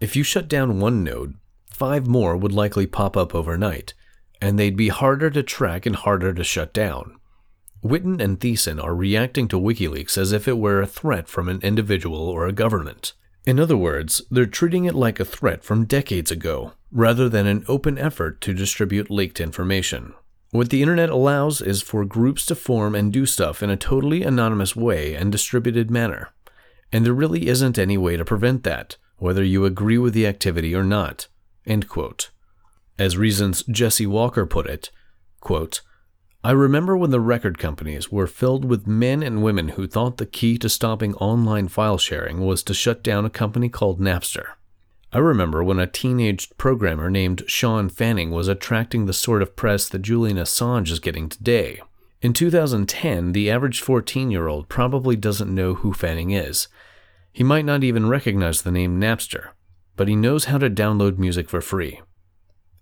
If 0.00 0.16
you 0.16 0.24
shut 0.24 0.48
down 0.48 0.80
one 0.80 1.04
node, 1.04 1.34
five 1.68 2.06
more 2.06 2.36
would 2.36 2.52
likely 2.52 2.86
pop 2.86 3.16
up 3.16 3.34
overnight, 3.34 3.94
and 4.40 4.58
they'd 4.58 4.76
be 4.76 4.88
harder 4.88 5.30
to 5.30 5.42
track 5.42 5.86
and 5.86 5.94
harder 5.94 6.32
to 6.32 6.42
shut 6.42 6.74
down. 6.74 7.20
Whiton 7.82 8.20
and 8.20 8.40
Thiessen 8.40 8.82
are 8.82 8.94
reacting 8.94 9.48
to 9.48 9.60
WikiLeaks 9.60 10.18
as 10.18 10.32
if 10.32 10.48
it 10.48 10.58
were 10.58 10.82
a 10.82 10.86
threat 10.86 11.28
from 11.28 11.48
an 11.48 11.60
individual 11.62 12.28
or 12.28 12.46
a 12.46 12.52
government. 12.52 13.12
In 13.46 13.58
other 13.58 13.76
words, 13.76 14.22
they're 14.30 14.44
treating 14.44 14.84
it 14.84 14.94
like 14.94 15.18
a 15.18 15.24
threat 15.24 15.64
from 15.64 15.86
decades 15.86 16.30
ago, 16.30 16.72
rather 16.92 17.28
than 17.28 17.46
an 17.46 17.64
open 17.68 17.98
effort 17.98 18.40
to 18.40 18.54
distribute 18.54 19.10
leaked 19.10 19.40
information. 19.40 20.14
What 20.50 20.70
the 20.70 20.82
internet 20.82 21.10
allows 21.10 21.60
is 21.60 21.82
for 21.82 22.04
groups 22.04 22.44
to 22.46 22.56
form 22.56 22.94
and 22.96 23.12
do 23.12 23.24
stuff 23.24 23.62
in 23.62 23.70
a 23.70 23.76
totally 23.76 24.22
anonymous 24.22 24.74
way 24.74 25.14
and 25.14 25.30
distributed 25.30 25.90
manner. 25.90 26.30
And 26.92 27.06
there 27.06 27.12
really 27.12 27.46
isn't 27.46 27.78
any 27.78 27.96
way 27.96 28.16
to 28.16 28.24
prevent 28.24 28.64
that, 28.64 28.96
whether 29.18 29.44
you 29.44 29.64
agree 29.64 29.98
with 29.98 30.12
the 30.12 30.26
activity 30.26 30.74
or 30.74 30.82
not. 30.82 31.28
As 32.98 33.16
Reason's 33.16 33.62
Jesse 33.62 34.06
Walker 34.06 34.44
put 34.44 34.66
it, 34.66 34.90
quote, 35.40 35.82
I 36.42 36.50
remember 36.52 36.96
when 36.96 37.10
the 37.10 37.20
record 37.20 37.58
companies 37.58 38.10
were 38.10 38.26
filled 38.26 38.64
with 38.64 38.86
men 38.86 39.22
and 39.22 39.42
women 39.42 39.68
who 39.68 39.86
thought 39.86 40.16
the 40.16 40.26
key 40.26 40.58
to 40.58 40.68
stopping 40.68 41.14
online 41.16 41.68
file 41.68 41.98
sharing 41.98 42.40
was 42.40 42.62
to 42.64 42.74
shut 42.74 43.04
down 43.04 43.24
a 43.24 43.30
company 43.30 43.68
called 43.68 44.00
Napster. 44.00 44.46
I 45.12 45.18
remember 45.18 45.64
when 45.64 45.80
a 45.80 45.88
teenage 45.88 46.50
programmer 46.56 47.10
named 47.10 47.42
Shawn 47.46 47.88
Fanning 47.88 48.30
was 48.30 48.46
attracting 48.46 49.06
the 49.06 49.12
sort 49.12 49.42
of 49.42 49.56
press 49.56 49.88
that 49.88 50.02
Julian 50.02 50.36
Assange 50.36 50.90
is 50.90 51.00
getting 51.00 51.28
today. 51.28 51.80
In 52.22 52.32
2010, 52.32 53.32
the 53.32 53.50
average 53.50 53.80
14 53.80 54.30
year 54.30 54.46
old 54.46 54.68
probably 54.68 55.16
doesn't 55.16 55.52
know 55.52 55.74
who 55.74 55.92
Fanning 55.92 56.30
is. 56.30 56.68
He 57.32 57.42
might 57.42 57.64
not 57.64 57.82
even 57.82 58.08
recognize 58.08 58.62
the 58.62 58.70
name 58.70 59.00
Napster, 59.00 59.48
but 59.96 60.06
he 60.06 60.14
knows 60.14 60.44
how 60.44 60.58
to 60.58 60.70
download 60.70 61.18
music 61.18 61.48
for 61.48 61.60
free. 61.60 62.00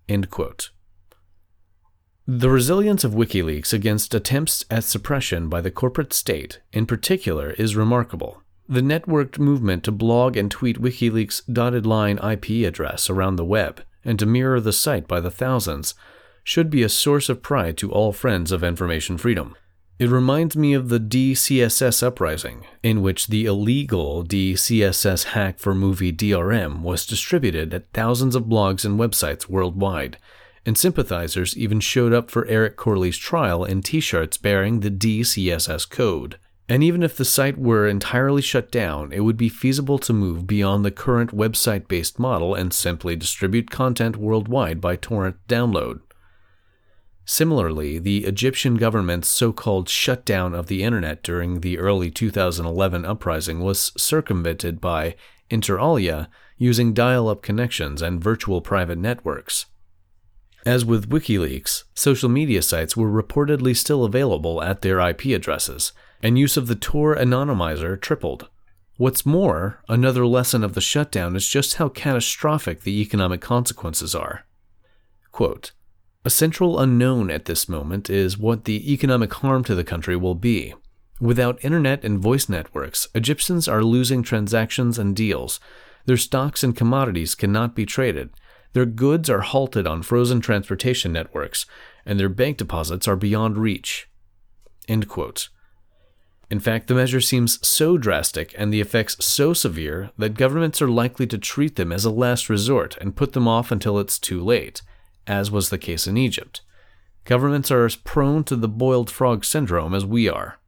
End 0.08 0.28
quote. 0.28 0.70
The 2.26 2.50
resilience 2.50 3.04
of 3.04 3.12
WikiLeaks 3.12 3.73
against 3.73 4.14
attempts 4.14 4.64
at 4.70 4.85
suppression 4.85 5.49
by 5.49 5.62
the 5.62 5.70
corporate 5.70 6.12
state, 6.12 6.61
in 6.73 6.85
particular, 6.85 7.52
is 7.52 7.75
remarkable. 7.75 8.42
The 8.68 8.80
networked 8.82 9.38
movement 9.38 9.84
to 9.84 9.92
blog 9.92 10.37
and 10.37 10.50
tweet 10.50 10.80
WikiLeaks' 10.80 11.42
dotted 11.50 11.87
line 11.87 12.18
IP 12.18 12.66
address 12.66 13.08
around 13.08 13.37
the 13.37 13.44
web 13.44 13.82
and 14.04 14.18
to 14.18 14.26
mirror 14.26 14.60
the 14.60 14.72
site 14.72 15.08
by 15.08 15.20
the 15.20 15.30
thousands 15.30 15.94
should 16.44 16.70
be 16.70 16.82
a 16.82 16.88
source 16.88 17.28
of 17.28 17.42
pride 17.42 17.76
to 17.78 17.90
all 17.90 18.12
friends 18.12 18.52
of 18.52 18.62
information 18.62 19.16
freedom. 19.16 19.56
It 19.98 20.10
reminds 20.10 20.56
me 20.56 20.75
of 20.75 20.90
the 20.90 21.00
DeCSS 21.00 22.02
uprising, 22.02 22.64
in 22.82 23.02
which 23.02 23.26
the 23.26 23.46
illegal 23.46 24.22
DeCSS 24.25 25.25
hack 25.25 25.58
for 25.58 25.75
movie 25.75 26.12
DRM 26.12 26.82
was 26.82 27.06
distributed 27.06 27.75
at 27.75 27.92
thousands 27.92 28.37
of 28.37 28.44
blogs 28.44 28.84
and 28.84 28.98
websites 28.98 29.48
worldwide 29.48 30.18
and 30.68 30.76
sympathizers 30.76 31.56
even 31.56 31.80
showed 31.80 32.12
up 32.12 32.30
for 32.30 32.44
Eric 32.44 32.76
Corley's 32.76 33.16
trial 33.16 33.64
in 33.64 33.80
t 33.80 34.00
shirts 34.00 34.37
bearing 34.37 34.80
the 34.80 34.90
DeCSS 34.90 35.88
code. 35.88 36.38
And 36.68 36.84
even 36.84 37.02
if 37.02 37.16
the 37.16 37.25
site 37.25 37.56
were 37.56 37.87
entirely 37.87 38.42
shut 38.42 38.70
down, 38.70 39.10
it 39.12 39.20
would 39.20 39.38
be 39.38 39.48
feasible 39.48 39.98
to 40.00 40.12
move 40.12 40.46
beyond 40.46 40.84
the 40.84 40.90
current 40.90 41.34
website 41.34 41.88
based 41.88 42.18
model 42.18 42.54
and 42.54 42.72
simply 42.72 43.16
distribute 43.16 43.70
content 43.70 44.16
worldwide 44.16 44.80
by 44.80 44.96
torrent 44.96 45.37
download. 45.48 46.00
Similarly, 47.25 47.98
the 47.98 48.25
Egyptian 48.25 48.76
government's 48.76 49.28
so 49.28 49.52
called 49.52 49.88
shutdown 49.88 50.54
of 50.54 50.66
the 50.66 50.82
internet 50.82 51.22
during 51.22 51.60
the 51.60 51.78
early 51.78 52.10
2011 52.10 53.04
uprising 53.04 53.60
was 53.60 53.92
circumvented 53.96 54.80
by, 54.80 55.14
inter 55.50 55.78
alia, 55.78 56.28
using 56.56 56.94
dial 56.94 57.28
up 57.28 57.42
connections 57.42 58.02
and 58.02 58.22
virtual 58.22 58.60
private 58.60 58.98
networks. 58.98 59.66
As 60.67 60.85
with 60.85 61.09
WikiLeaks, 61.09 61.85
social 61.95 62.29
media 62.29 62.62
sites 62.62 62.97
were 62.97 63.11
reportedly 63.11 63.77
still 63.77 64.05
available 64.05 64.62
at 64.62 64.83
their 64.83 65.00
IP 65.00 65.27
addresses, 65.27 65.93
and 66.23 66.38
use 66.38 66.57
of 66.57 66.67
the 66.67 66.75
Tor 66.75 67.15
anonymizer 67.15 68.00
tripled. 68.00 68.49
What's 68.97 69.25
more, 69.25 69.81
another 69.88 70.27
lesson 70.27 70.65
of 70.65 70.75
the 70.75 70.81
shutdown 70.81 71.37
is 71.37 71.47
just 71.47 71.75
how 71.77 71.88
catastrophic 71.88 72.83
the 72.83 73.00
economic 73.00 73.41
consequences 73.41 74.15
are. 74.15 74.45
Quote, 75.31 75.71
a 76.25 76.31
central 76.31 76.81
unknown 76.81 77.31
at 77.31 77.45
this 77.45 77.69
moment 77.69 78.11
is 78.11 78.37
what 78.37 78.65
the 78.65 78.93
economic 78.93 79.33
harm 79.35 79.62
to 79.65 79.75
the 79.75 79.85
country 79.85 80.17
will 80.17 80.35
be. 80.35 80.75
Without 81.21 81.65
internet 81.65 82.05
and 82.05 82.19
voice 82.19 82.49
networks, 82.49 83.07
Egyptians 83.15 83.69
are 83.69 83.85
losing 83.85 84.23
transactions 84.23 84.99
and 84.99 85.15
deals. 85.15 85.61
Their 86.07 86.17
stocks 86.17 86.65
and 86.65 86.77
commodities 86.77 87.35
cannot 87.35 87.77
be 87.77 87.87
traded. 87.87 88.31
Their 88.72 88.87
goods 88.87 89.30
are 89.30 89.40
halted 89.40 89.87
on 89.87 90.02
frozen 90.02 90.40
transportation 90.40 91.12
networks, 91.12 91.66
and 92.04 92.18
their 92.18 92.28
bank 92.28 92.58
deposits 92.58 93.08
are 93.08 93.16
beyond 93.16 93.58
reach. 93.58 94.08
In 96.50 96.60
fact, 96.60 96.87
the 96.87 96.94
measure 96.94 97.20
seems 97.20 97.66
so 97.66 97.98
drastic 97.98 98.54
and 98.56 98.72
the 98.72 98.80
effects 98.80 99.22
so 99.25 99.52
severe 99.52 100.10
that 100.16 100.34
governments 100.34 100.80
are 100.80 100.88
likely 100.88 101.26
to 101.26 101.38
treat 101.38 101.76
them 101.76 101.92
as 101.92 102.04
a 102.04 102.10
last 102.10 102.48
resort 102.48 102.96
and 103.00 103.16
put 103.16 103.34
them 103.34 103.46
off 103.46 103.70
until 103.70 103.98
it's 103.98 104.18
too 104.18 104.42
late 104.42 104.80
as 105.28 105.50
was 105.50 105.68
the 105.68 105.78
case 105.78 106.06
in 106.06 106.16
Egypt. 106.16 106.62
Governments 107.25 107.70
are 107.70 107.84
as 107.84 107.94
prone 107.94 108.42
to 108.44 108.56
the 108.56 108.68
boiled 108.68 109.10
frog 109.10 109.44
syndrome 109.44 109.94
as 109.94 110.06
we 110.06 110.28
are. 110.28 110.58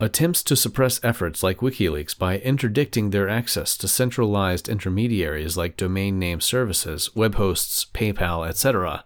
Attempts 0.00 0.44
to 0.44 0.54
suppress 0.54 1.00
efforts 1.02 1.42
like 1.42 1.58
WikiLeaks 1.58 2.16
by 2.16 2.38
interdicting 2.38 3.10
their 3.10 3.28
access 3.28 3.76
to 3.78 3.88
centralized 3.88 4.68
intermediaries 4.68 5.56
like 5.56 5.76
domain 5.76 6.20
name 6.20 6.40
services, 6.40 7.16
web 7.16 7.34
hosts, 7.34 7.84
PayPal, 7.92 8.46
etc., 8.46 9.04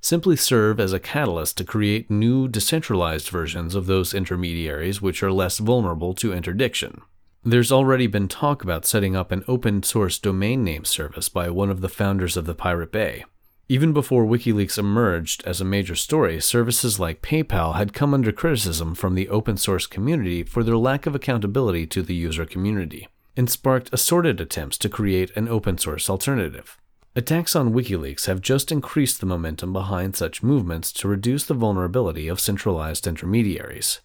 simply 0.00 0.36
serve 0.36 0.80
as 0.80 0.94
a 0.94 0.98
catalyst 0.98 1.58
to 1.58 1.64
create 1.64 2.10
new 2.10 2.48
decentralized 2.48 3.28
versions 3.28 3.74
of 3.74 3.84
those 3.84 4.14
intermediaries 4.14 5.02
which 5.02 5.22
are 5.22 5.30
less 5.30 5.58
vulnerable 5.58 6.14
to 6.14 6.32
interdiction. 6.32 7.02
There's 7.44 7.70
already 7.70 8.06
been 8.06 8.26
talk 8.26 8.62
about 8.62 8.86
setting 8.86 9.14
up 9.14 9.32
an 9.32 9.44
open 9.46 9.82
source 9.82 10.18
domain 10.18 10.64
name 10.64 10.86
service 10.86 11.28
by 11.28 11.50
one 11.50 11.68
of 11.68 11.82
the 11.82 11.88
founders 11.90 12.38
of 12.38 12.46
the 12.46 12.54
Pirate 12.54 12.92
Bay. 12.92 13.26
Even 13.70 13.92
before 13.92 14.24
WikiLeaks 14.24 14.78
emerged 14.78 15.44
as 15.46 15.60
a 15.60 15.64
major 15.64 15.94
story, 15.94 16.40
services 16.40 16.98
like 16.98 17.22
PayPal 17.22 17.76
had 17.76 17.92
come 17.92 18.12
under 18.12 18.32
criticism 18.32 18.96
from 18.96 19.14
the 19.14 19.28
open 19.28 19.56
source 19.56 19.86
community 19.86 20.42
for 20.42 20.64
their 20.64 20.76
lack 20.76 21.06
of 21.06 21.14
accountability 21.14 21.86
to 21.86 22.02
the 22.02 22.16
user 22.16 22.44
community, 22.44 23.06
and 23.36 23.48
sparked 23.48 23.88
assorted 23.92 24.40
attempts 24.40 24.76
to 24.78 24.88
create 24.88 25.30
an 25.36 25.46
open 25.46 25.78
source 25.78 26.10
alternative. 26.10 26.78
Attacks 27.14 27.54
on 27.54 27.72
WikiLeaks 27.72 28.26
have 28.26 28.40
just 28.40 28.72
increased 28.72 29.20
the 29.20 29.26
momentum 29.26 29.72
behind 29.72 30.16
such 30.16 30.42
movements 30.42 30.92
to 30.94 31.06
reduce 31.06 31.44
the 31.44 31.54
vulnerability 31.54 32.26
of 32.26 32.40
centralized 32.40 33.06
intermediaries. 33.06 34.00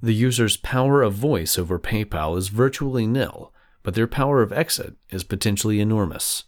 The 0.00 0.14
user's 0.14 0.56
power 0.56 1.02
of 1.02 1.14
voice 1.14 1.58
over 1.58 1.80
PayPal 1.80 2.38
is 2.38 2.46
virtually 2.46 3.08
nil, 3.08 3.52
but 3.82 3.94
their 3.94 4.06
power 4.06 4.42
of 4.42 4.52
exit 4.52 4.94
is 5.08 5.24
potentially 5.24 5.80
enormous. 5.80 6.44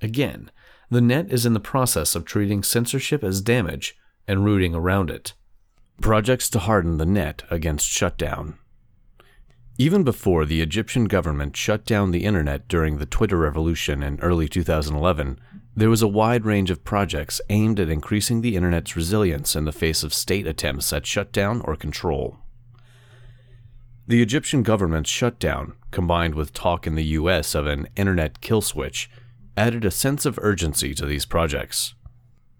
Again, 0.00 0.50
the 0.90 1.00
net 1.00 1.32
is 1.32 1.44
in 1.44 1.52
the 1.52 1.60
process 1.60 2.14
of 2.14 2.24
treating 2.24 2.62
censorship 2.62 3.24
as 3.24 3.40
damage 3.40 3.96
and 4.28 4.44
rooting 4.44 4.74
around 4.74 5.10
it. 5.10 5.34
Projects 6.00 6.48
to 6.50 6.58
harden 6.58 6.98
the 6.98 7.06
net 7.06 7.42
against 7.50 7.88
shutdown. 7.88 8.58
Even 9.78 10.04
before 10.04 10.46
the 10.46 10.62
Egyptian 10.62 11.04
government 11.04 11.56
shut 11.56 11.84
down 11.84 12.10
the 12.10 12.24
internet 12.24 12.66
during 12.66 12.96
the 12.96 13.06
Twitter 13.06 13.36
revolution 13.36 14.02
in 14.02 14.18
early 14.20 14.48
2011, 14.48 15.38
there 15.74 15.90
was 15.90 16.00
a 16.00 16.08
wide 16.08 16.46
range 16.46 16.70
of 16.70 16.84
projects 16.84 17.40
aimed 17.50 17.78
at 17.78 17.90
increasing 17.90 18.40
the 18.40 18.56
internet's 18.56 18.96
resilience 18.96 19.54
in 19.54 19.66
the 19.66 19.72
face 19.72 20.02
of 20.02 20.14
state 20.14 20.46
attempts 20.46 20.90
at 20.94 21.04
shutdown 21.04 21.60
or 21.62 21.76
control. 21.76 22.38
The 24.08 24.22
Egyptian 24.22 24.62
government's 24.62 25.10
shutdown, 25.10 25.74
combined 25.90 26.34
with 26.34 26.54
talk 26.54 26.86
in 26.86 26.94
the 26.94 27.04
US 27.04 27.54
of 27.54 27.66
an 27.66 27.88
internet 27.96 28.40
kill 28.40 28.62
switch, 28.62 29.10
added 29.56 29.84
a 29.84 29.90
sense 29.90 30.26
of 30.26 30.38
urgency 30.42 30.94
to 30.94 31.06
these 31.06 31.24
projects. 31.24 31.94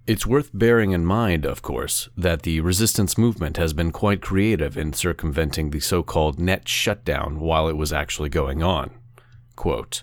It's 0.07 0.27
worth 0.27 0.51
bearing 0.55 0.93
in 0.93 1.05
mind, 1.05 1.45
of 1.45 1.63
course, 1.63 2.09
that 2.17 2.43
the 2.43 2.61
resistance 2.61 3.19
movement 3.19 3.57
has 3.57 3.73
been 3.73 3.91
quite 3.91 4.23
creative 4.23 4.79
in 4.79 4.93
circumventing 4.93 5.71
the 5.71 5.81
so 5.81 6.03
called 6.03 6.39
net 6.39 6.69
shutdown 6.69 7.41
while 7.41 7.69
it 7.69 7.77
was 7.77 7.93
actually 7.93 8.29
going 8.29 8.63
on. 8.63 8.91
Quote, 9.57 10.03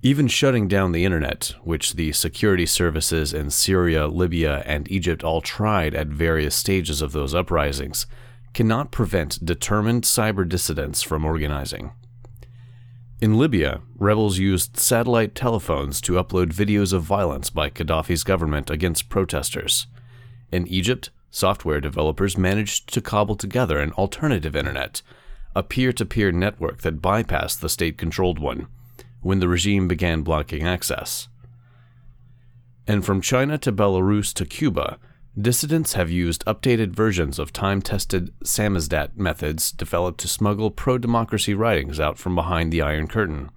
even 0.00 0.28
shutting 0.28 0.68
down 0.68 0.92
the 0.92 1.04
internet, 1.04 1.54
which 1.64 1.94
the 1.94 2.12
security 2.12 2.66
services 2.66 3.34
in 3.34 3.50
Syria, 3.50 4.06
Libya, 4.06 4.62
and 4.64 4.88
Egypt 4.92 5.24
all 5.24 5.40
tried 5.40 5.92
at 5.92 6.06
various 6.06 6.54
stages 6.54 7.02
of 7.02 7.10
those 7.10 7.34
uprisings, 7.34 8.06
cannot 8.54 8.92
prevent 8.92 9.44
determined 9.44 10.04
cyber 10.04 10.48
dissidents 10.48 11.02
from 11.02 11.24
organizing. 11.24 11.90
In 13.20 13.36
Libya, 13.36 13.80
rebels 13.96 14.38
used 14.38 14.76
satellite 14.76 15.34
telephones 15.34 16.00
to 16.02 16.12
upload 16.12 16.52
videos 16.52 16.92
of 16.92 17.02
violence 17.02 17.50
by 17.50 17.68
Gaddafi's 17.68 18.22
government 18.22 18.70
against 18.70 19.08
protesters. 19.08 19.88
In 20.52 20.68
Egypt, 20.68 21.10
software 21.28 21.80
developers 21.80 22.38
managed 22.38 22.92
to 22.94 23.00
cobble 23.00 23.34
together 23.34 23.80
an 23.80 23.90
alternative 23.94 24.54
internet, 24.54 25.02
a 25.56 25.64
peer 25.64 25.92
to 25.94 26.06
peer 26.06 26.30
network 26.30 26.82
that 26.82 27.02
bypassed 27.02 27.58
the 27.58 27.68
state 27.68 27.98
controlled 27.98 28.38
one, 28.38 28.68
when 29.20 29.40
the 29.40 29.48
regime 29.48 29.88
began 29.88 30.22
blocking 30.22 30.64
access. 30.64 31.26
And 32.86 33.04
from 33.04 33.20
China 33.20 33.58
to 33.58 33.72
Belarus 33.72 34.32
to 34.34 34.46
Cuba, 34.46 34.96
Dissidents 35.40 35.92
have 35.92 36.10
used 36.10 36.44
updated 36.46 36.88
versions 36.88 37.38
of 37.38 37.52
time 37.52 37.80
tested 37.80 38.32
samizdat 38.40 39.16
methods 39.16 39.70
developed 39.70 40.18
to 40.20 40.28
smuggle 40.28 40.72
pro 40.72 40.98
democracy 40.98 41.54
writings 41.54 42.00
out 42.00 42.18
from 42.18 42.34
behind 42.34 42.72
the 42.72 42.82
Iron 42.82 43.06
Curtain, 43.06 43.50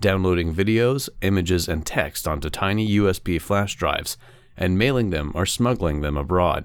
downloading 0.00 0.52
videos, 0.52 1.08
images, 1.22 1.68
and 1.68 1.86
text 1.86 2.26
onto 2.26 2.50
tiny 2.50 2.88
USB 2.88 3.40
flash 3.40 3.76
drives 3.76 4.16
and 4.56 4.78
mailing 4.78 5.10
them 5.10 5.30
or 5.34 5.46
smuggling 5.46 6.00
them 6.00 6.16
abroad. 6.16 6.64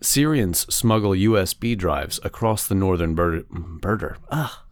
Syrians 0.00 0.72
smuggle 0.74 1.12
USB 1.12 1.78
drives 1.78 2.18
across 2.24 2.66
the 2.66 2.74
northern 2.74 3.14
border. 3.14 4.16
Ah, 4.32 4.64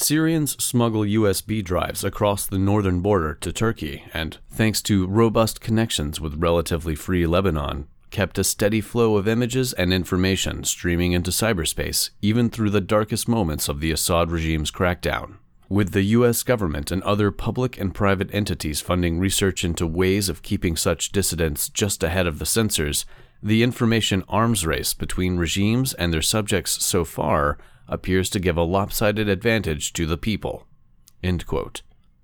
Syrians 0.00 0.52
smuggle 0.62 1.02
USB 1.02 1.62
drives 1.62 2.04
across 2.04 2.46
the 2.46 2.56
northern 2.56 3.00
border 3.00 3.34
to 3.34 3.52
Turkey 3.52 4.04
and, 4.14 4.38
thanks 4.48 4.80
to 4.82 5.08
robust 5.08 5.60
connections 5.60 6.20
with 6.20 6.40
relatively 6.40 6.94
free 6.94 7.26
Lebanon, 7.26 7.88
kept 8.10 8.38
a 8.38 8.44
steady 8.44 8.80
flow 8.80 9.16
of 9.16 9.26
images 9.26 9.72
and 9.72 9.92
information 9.92 10.62
streaming 10.62 11.12
into 11.12 11.32
cyberspace 11.32 12.10
even 12.22 12.48
through 12.48 12.70
the 12.70 12.80
darkest 12.80 13.26
moments 13.26 13.68
of 13.68 13.80
the 13.80 13.90
Assad 13.90 14.30
regime's 14.30 14.70
crackdown. 14.70 15.34
With 15.68 15.90
the 15.90 16.04
US 16.04 16.44
government 16.44 16.92
and 16.92 17.02
other 17.02 17.32
public 17.32 17.76
and 17.76 17.92
private 17.92 18.32
entities 18.32 18.80
funding 18.80 19.18
research 19.18 19.64
into 19.64 19.84
ways 19.84 20.28
of 20.28 20.42
keeping 20.42 20.76
such 20.76 21.10
dissidents 21.10 21.68
just 21.68 22.04
ahead 22.04 22.28
of 22.28 22.38
the 22.38 22.46
censors, 22.46 23.04
the 23.42 23.64
information 23.64 24.22
arms 24.28 24.64
race 24.64 24.94
between 24.94 25.38
regimes 25.38 25.92
and 25.94 26.12
their 26.12 26.22
subjects 26.22 26.84
so 26.84 27.04
far 27.04 27.58
appears 27.88 28.28
to 28.30 28.40
give 28.40 28.56
a 28.56 28.62
lopsided 28.62 29.28
advantage 29.28 29.92
to 29.94 30.06
the 30.06 30.18
people. 30.18 30.66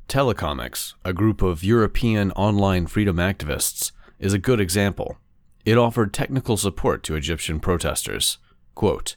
Telecomix, 0.09 0.95
a 1.05 1.13
group 1.13 1.43
of 1.43 1.65
European 1.65 2.31
online 2.33 2.87
freedom 2.87 3.17
activists, 3.17 3.93
is 4.19 4.33
a 4.33 4.39
good 4.39 4.61
example. 4.61 5.19
It 5.65 5.79
offered 5.79 6.13
technical 6.13 6.57
support 6.57 7.03
to 7.05 7.17
Egyptian 7.17 7.59
protesters. 7.59 8.39
Quote, 8.75 9.17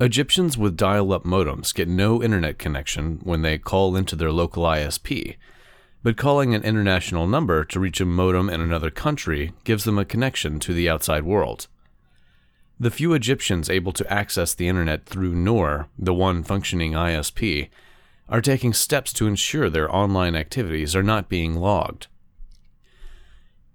Egyptians 0.00 0.58
with 0.58 0.76
dial 0.76 1.12
up 1.12 1.22
modems 1.22 1.72
get 1.72 1.86
no 1.86 2.20
internet 2.20 2.58
connection 2.58 3.20
when 3.22 3.42
they 3.42 3.56
call 3.58 3.94
into 3.94 4.16
their 4.16 4.32
local 4.32 4.64
ISP, 4.64 5.36
but 6.02 6.16
calling 6.16 6.52
an 6.52 6.64
international 6.64 7.28
number 7.28 7.64
to 7.64 7.78
reach 7.78 8.00
a 8.00 8.04
modem 8.04 8.50
in 8.50 8.60
another 8.60 8.90
country 8.90 9.52
gives 9.62 9.84
them 9.84 9.98
a 9.98 10.04
connection 10.04 10.58
to 10.58 10.74
the 10.74 10.88
outside 10.90 11.22
world. 11.22 11.68
The 12.84 12.90
few 12.90 13.14
Egyptians 13.14 13.70
able 13.70 13.92
to 13.92 14.12
access 14.12 14.52
the 14.52 14.68
internet 14.68 15.06
through 15.06 15.34
Noor, 15.34 15.88
the 15.98 16.12
one 16.12 16.42
functioning 16.42 16.92
ISP, 16.92 17.70
are 18.28 18.42
taking 18.42 18.74
steps 18.74 19.10
to 19.14 19.26
ensure 19.26 19.70
their 19.70 19.90
online 19.90 20.36
activities 20.36 20.94
are 20.94 21.02
not 21.02 21.30
being 21.30 21.54
logged. 21.54 22.08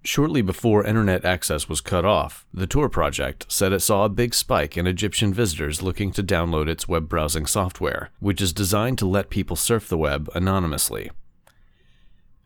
Shortly 0.04 0.42
before 0.42 0.86
internet 0.86 1.24
access 1.24 1.68
was 1.68 1.80
cut 1.80 2.04
off, 2.04 2.46
the 2.54 2.68
Tor 2.68 2.88
project 2.88 3.46
said 3.48 3.72
it 3.72 3.80
saw 3.80 4.04
a 4.04 4.08
big 4.08 4.32
spike 4.32 4.76
in 4.76 4.86
Egyptian 4.86 5.34
visitors 5.34 5.82
looking 5.82 6.12
to 6.12 6.22
download 6.22 6.68
its 6.68 6.86
web 6.86 7.08
browsing 7.08 7.46
software, 7.46 8.10
which 8.20 8.40
is 8.40 8.52
designed 8.52 8.98
to 8.98 9.08
let 9.08 9.28
people 9.28 9.56
surf 9.56 9.88
the 9.88 9.98
web 9.98 10.30
anonymously. 10.36 11.10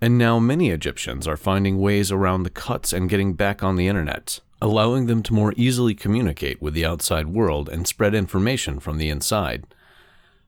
And 0.00 0.16
now 0.16 0.38
many 0.38 0.70
Egyptians 0.70 1.28
are 1.28 1.36
finding 1.36 1.78
ways 1.78 2.10
around 2.10 2.44
the 2.44 2.48
cuts 2.48 2.94
and 2.94 3.10
getting 3.10 3.34
back 3.34 3.62
on 3.62 3.76
the 3.76 3.86
internet, 3.86 4.40
allowing 4.64 5.04
them 5.04 5.22
to 5.22 5.34
more 5.34 5.52
easily 5.58 5.94
communicate 5.94 6.62
with 6.62 6.72
the 6.72 6.86
outside 6.86 7.26
world 7.26 7.68
and 7.68 7.86
spread 7.86 8.14
information 8.14 8.80
from 8.80 8.96
the 8.96 9.10
inside. 9.10 9.62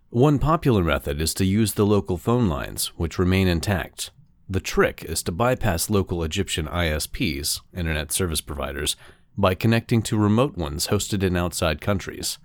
One 0.08 0.38
popular 0.38 0.82
method 0.82 1.20
is 1.20 1.34
to 1.34 1.44
use 1.44 1.74
the 1.74 1.84
local 1.84 2.16
phone 2.16 2.48
lines, 2.48 2.86
which 2.96 3.18
remain 3.18 3.46
intact. 3.46 4.10
The 4.48 4.58
trick 4.58 5.04
is 5.04 5.22
to 5.24 5.32
bypass 5.32 5.90
local 5.90 6.24
Egyptian 6.24 6.66
ISPs, 6.66 7.60
Internet 7.74 8.10
Service 8.10 8.40
Providers, 8.40 8.96
by 9.36 9.54
connecting 9.54 10.00
to 10.04 10.16
remote 10.16 10.56
ones 10.56 10.86
hosted 10.86 11.22
in 11.22 11.36
outside 11.36 11.82
countries. 11.82 12.38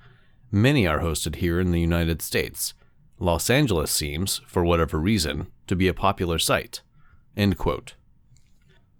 Many 0.51 0.85
are 0.85 0.99
hosted 0.99 1.35
here 1.35 1.61
in 1.61 1.71
the 1.71 1.79
United 1.79 2.21
States. 2.21 2.73
Los 3.17 3.49
Angeles 3.49 3.91
seems, 3.91 4.41
for 4.45 4.65
whatever 4.65 4.99
reason, 4.99 5.47
to 5.67 5.77
be 5.77 5.87
a 5.87 5.93
popular 5.93 6.37
site. 6.37 6.81
End 7.37 7.57
quote. 7.57 7.93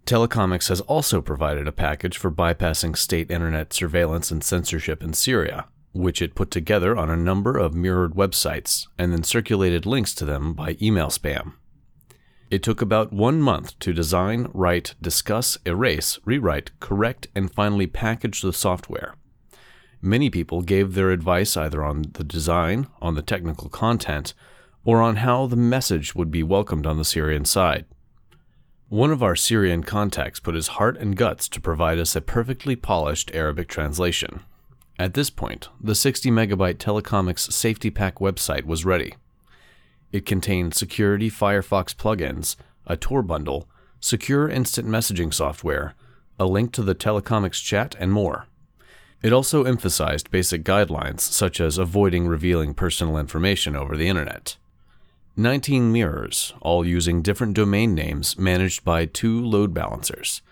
Telecomix 0.04 0.68
has 0.68 0.80
also 0.82 1.20
provided 1.20 1.68
a 1.68 1.72
package 1.72 2.18
for 2.18 2.30
bypassing 2.30 2.96
state 2.96 3.30
internet 3.30 3.72
surveillance 3.72 4.30
and 4.30 4.42
censorship 4.42 5.02
in 5.02 5.12
Syria, 5.12 5.66
which 5.92 6.20
it 6.20 6.34
put 6.34 6.50
together 6.50 6.96
on 6.96 7.08
a 7.08 7.16
number 7.16 7.56
of 7.56 7.74
mirrored 7.74 8.14
websites 8.14 8.88
and 8.98 9.12
then 9.12 9.22
circulated 9.22 9.86
links 9.86 10.14
to 10.14 10.24
them 10.24 10.54
by 10.54 10.76
email 10.82 11.08
spam. 11.08 11.54
It 12.50 12.62
took 12.62 12.82
about 12.82 13.12
one 13.12 13.40
month 13.40 13.78
to 13.78 13.94
design, 13.94 14.48
write, 14.52 14.94
discuss, 15.00 15.56
erase, 15.64 16.18
rewrite, 16.24 16.70
correct, 16.80 17.28
and 17.34 17.50
finally 17.50 17.86
package 17.86 18.42
the 18.42 18.52
software. 18.52 19.14
Many 20.02 20.28
people 20.28 20.62
gave 20.62 20.94
their 20.94 21.12
advice 21.12 21.56
either 21.56 21.82
on 21.84 22.02
the 22.12 22.24
design, 22.24 22.88
on 23.00 23.14
the 23.14 23.22
technical 23.22 23.68
content, 23.68 24.34
or 24.84 25.00
on 25.00 25.16
how 25.16 25.46
the 25.46 25.56
message 25.56 26.14
would 26.14 26.30
be 26.30 26.42
welcomed 26.42 26.86
on 26.86 26.98
the 26.98 27.04
Syrian 27.04 27.44
side. 27.44 27.86
One 28.92 29.10
of 29.10 29.22
our 29.22 29.34
Syrian 29.34 29.84
contacts 29.84 30.38
put 30.38 30.54
his 30.54 30.76
heart 30.76 30.98
and 30.98 31.16
guts 31.16 31.48
to 31.48 31.62
provide 31.62 31.98
us 31.98 32.14
a 32.14 32.20
perfectly 32.20 32.76
polished 32.76 33.30
Arabic 33.32 33.66
translation. 33.66 34.42
At 34.98 35.14
this 35.14 35.30
point, 35.30 35.70
the 35.80 35.94
60 35.94 36.30
megabyte 36.30 36.76
Telecomix 36.76 37.50
Safety 37.50 37.88
Pack 37.88 38.16
website 38.16 38.66
was 38.66 38.84
ready. 38.84 39.14
It 40.12 40.26
contained 40.26 40.74
security 40.74 41.30
Firefox 41.30 41.94
plugins, 41.94 42.56
a 42.86 42.98
Tor 42.98 43.22
bundle, 43.22 43.66
secure 43.98 44.46
instant 44.46 44.86
messaging 44.86 45.32
software, 45.32 45.94
a 46.38 46.44
link 46.44 46.72
to 46.72 46.82
the 46.82 46.94
Telecomix 46.94 47.64
chat, 47.64 47.94
and 47.98 48.12
more. 48.12 48.46
It 49.22 49.32
also 49.32 49.64
emphasized 49.64 50.30
basic 50.30 50.64
guidelines 50.64 51.20
such 51.20 51.62
as 51.62 51.78
avoiding 51.78 52.28
revealing 52.28 52.74
personal 52.74 53.16
information 53.16 53.74
over 53.74 53.96
the 53.96 54.08
internet. 54.08 54.58
19 55.36 55.90
mirrors, 55.90 56.52
all 56.60 56.84
using 56.84 57.22
different 57.22 57.54
domain 57.54 57.94
names 57.94 58.38
managed 58.38 58.84
by 58.84 59.06
two 59.06 59.42
load 59.42 59.72
balancers. 59.72 60.42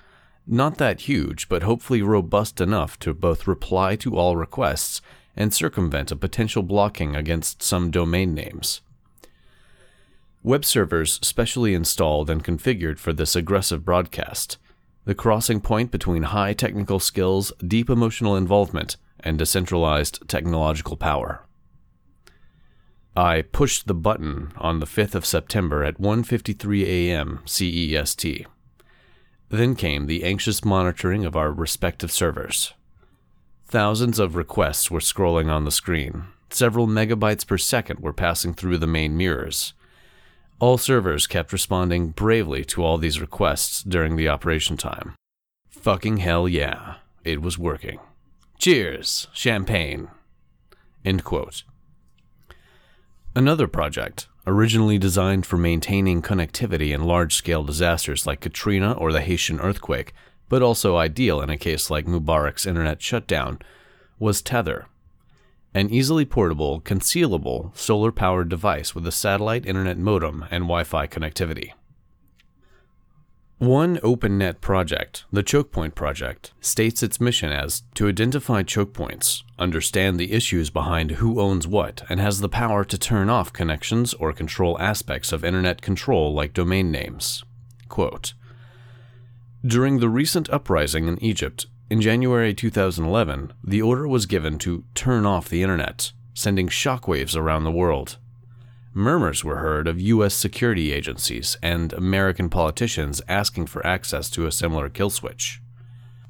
Not 0.47 0.79
that 0.79 1.03
huge, 1.03 1.51
but 1.51 1.63
hopefully 1.63 2.01
robust 2.01 2.63
enough 2.63 2.99
to 3.01 3.13
both 3.13 3.47
reply 3.47 3.95
to 3.97 4.17
all 4.17 4.37
requests 4.37 5.03
and 5.37 5.53
circumvent 5.53 6.11
a 6.11 6.17
potential 6.17 6.63
blocking 6.63 7.15
against 7.15 7.63
some 7.63 7.91
domain 7.91 8.33
names. 8.35 8.81
Web 10.43 10.65
servers 10.65 11.21
specially 11.23 11.75
installed 11.75 12.31
and 12.31 12.43
configured 12.43 12.99
for 12.99 13.13
this 13.13 13.37
aggressive 13.37 13.85
broadcast, 13.85 14.57
the 15.05 15.15
crossing 15.15 15.61
point 15.61 15.91
between 15.91 16.23
high 16.23 16.55
technical 16.55 16.99
skills, 16.99 17.53
deep 17.67 17.91
emotional 17.91 18.35
involvement, 18.35 18.97
and 19.21 19.39
decentralized 19.39 20.27
technological 20.27 20.97
power. 20.97 21.45
I 23.17 23.43
pushed 23.43 23.87
the 23.87 23.95
button 23.95 24.53
on 24.57 24.79
the 24.79 24.87
5th 24.87 25.15
of 25.15 25.27
September 25.27 25.83
at 25.83 26.01
1:53 26.01 26.85
a.m. 26.87 27.41
CEST. 27.45 28.47
Then 29.49 29.75
came 29.75 30.07
the 30.07 30.23
anxious 30.23 30.65
monitoring 30.65 31.25
of 31.25 31.35
our 31.35 31.51
respective 31.51 32.13
servers. 32.13 32.73
Thousands 33.67 34.19
of 34.19 34.37
requests 34.37 34.91
were 34.91 35.01
scrolling 35.01 35.51
on 35.51 35.65
the 35.65 35.71
screen. 35.73 36.25
Several 36.51 36.87
megabytes 36.87 37.47
per 37.47 37.59
second 37.59 38.01
were 38.01 38.13
passing 38.13 38.55
through 38.55 38.79
the 38.79 38.87
main 38.87 39.17
mirrors. 39.17 39.73
All 40.61 40.79
servers 40.79 41.27
kept 41.27 41.53
responding 41.53 42.09
bravely 42.11 42.65
to 42.67 42.83
all 42.85 42.99
these 42.99 43.21
requests 43.21 43.83
during 43.83 44.17
the 44.17 44.29
operation 44.29 44.77
time. 44.77 45.15
Fucking 45.69 46.19
hell 46.19 46.49
yeah, 46.49 46.97
it 47.25 47.41
was 47.41 47.59
working. 47.59 47.99
Cheers, 48.59 49.27
champagne. 49.33 50.09
End 51.05 51.25
quote. 51.25 51.65
Another 53.35 53.69
project, 53.69 54.27
originally 54.45 54.99
designed 54.99 55.47
for 55.47 55.57
maintaining 55.57 56.21
connectivity 56.21 56.93
in 56.93 57.05
large 57.05 57.35
scale 57.35 57.63
disasters 57.63 58.27
like 58.27 58.41
Katrina 58.41 58.93
or 58.93 59.13
the 59.13 59.21
Haitian 59.21 59.61
earthquake, 59.61 60.13
but 60.49 60.63
also 60.63 60.97
ideal 60.97 61.41
in 61.41 61.49
a 61.49 61.57
case 61.57 61.91
like 61.91 62.07
Mubarak's 62.07 62.67
internet 62.67 63.01
shutdown, 63.01 63.61
was 64.19 64.43
Tether, 64.43 64.87
an 65.73 65.91
easily 65.91 66.25
portable, 66.25 66.81
concealable, 66.81 67.77
solar 67.77 68.11
powered 68.11 68.49
device 68.49 68.97
with 68.97 69.07
a 69.07 69.13
satellite 69.13 69.65
internet 69.65 69.97
modem 69.97 70.45
and 70.51 70.65
Wi 70.65 70.83
Fi 70.83 71.07
connectivity. 71.07 71.73
One 73.61 73.99
OpenNet 73.99 74.63
project, 74.63 75.27
the 75.31 75.43
ChokePoint 75.43 75.95
project, 75.95 76.55
states 76.63 77.03
its 77.03 77.21
mission 77.21 77.53
as 77.53 77.83
to 77.93 78.09
identify 78.09 78.63
choke 78.63 78.95
points, 78.95 79.45
understand 79.59 80.19
the 80.19 80.33
issues 80.33 80.71
behind 80.71 81.11
who 81.11 81.39
owns 81.39 81.67
what, 81.67 82.03
and 82.09 82.21
has 82.21 82.41
the 82.41 82.49
power 82.49 82.87
to 82.87 82.97
turn 82.97 83.29
off 83.29 83.53
connections 83.53 84.15
or 84.15 84.33
control 84.33 84.81
aspects 84.81 85.31
of 85.31 85.45
internet 85.45 85.83
control 85.83 86.33
like 86.33 86.55
domain 86.55 86.91
names. 86.91 87.45
Quote, 87.91 88.33
During 89.63 90.01
the 90.01 90.09
recent 90.09 90.49
uprising 90.49 91.07
in 91.07 91.23
Egypt, 91.23 91.67
in 91.91 92.01
January 92.01 92.55
2011, 92.55 93.53
the 93.63 93.83
order 93.83 94.09
was 94.09 94.25
given 94.25 94.57
to 94.61 94.85
turn 94.95 95.27
off 95.27 95.51
the 95.51 95.63
internet, 95.63 96.13
sending 96.33 96.69
shockwaves 96.69 97.37
around 97.37 97.65
the 97.65 97.71
world. 97.71 98.17
Murmurs 98.93 99.45
were 99.45 99.59
heard 99.59 99.87
of 99.87 100.01
U.S. 100.01 100.35
security 100.35 100.93
agencies 100.93 101.57
and 101.63 101.93
American 101.93 102.49
politicians 102.51 103.23
asking 103.29 103.67
for 103.67 103.87
access 103.87 104.29
to 104.31 104.47
a 104.47 104.53
similar 104.53 104.89
kill 104.89 105.11
switch. 105.11 105.61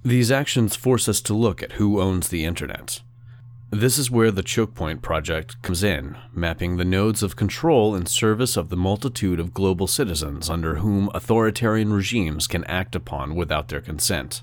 These 0.05 0.31
actions 0.31 0.77
force 0.77 1.09
us 1.09 1.23
to 1.23 1.35
look 1.35 1.63
at 1.63 1.73
who 1.73 2.01
owns 2.01 2.29
the 2.29 2.45
internet. 2.45 3.01
This 3.71 3.97
is 3.97 4.11
where 4.11 4.31
the 4.31 4.43
Chokepoint 4.43 5.01
project 5.01 5.63
comes 5.63 5.83
in, 5.83 6.19
mapping 6.35 6.77
the 6.77 6.85
nodes 6.85 7.23
of 7.23 7.37
control 7.37 7.95
in 7.95 8.05
service 8.05 8.57
of 8.57 8.69
the 8.69 8.77
multitude 8.77 9.41
of 9.41 9.55
global 9.55 9.87
citizens 9.87 10.51
under 10.51 10.77
whom 10.77 11.09
authoritarian 11.15 11.93
regimes 11.93 12.47
can 12.47 12.65
act 12.65 12.95
upon 12.95 13.37
without 13.37 13.69
their 13.69 13.81
consent. 13.81 14.43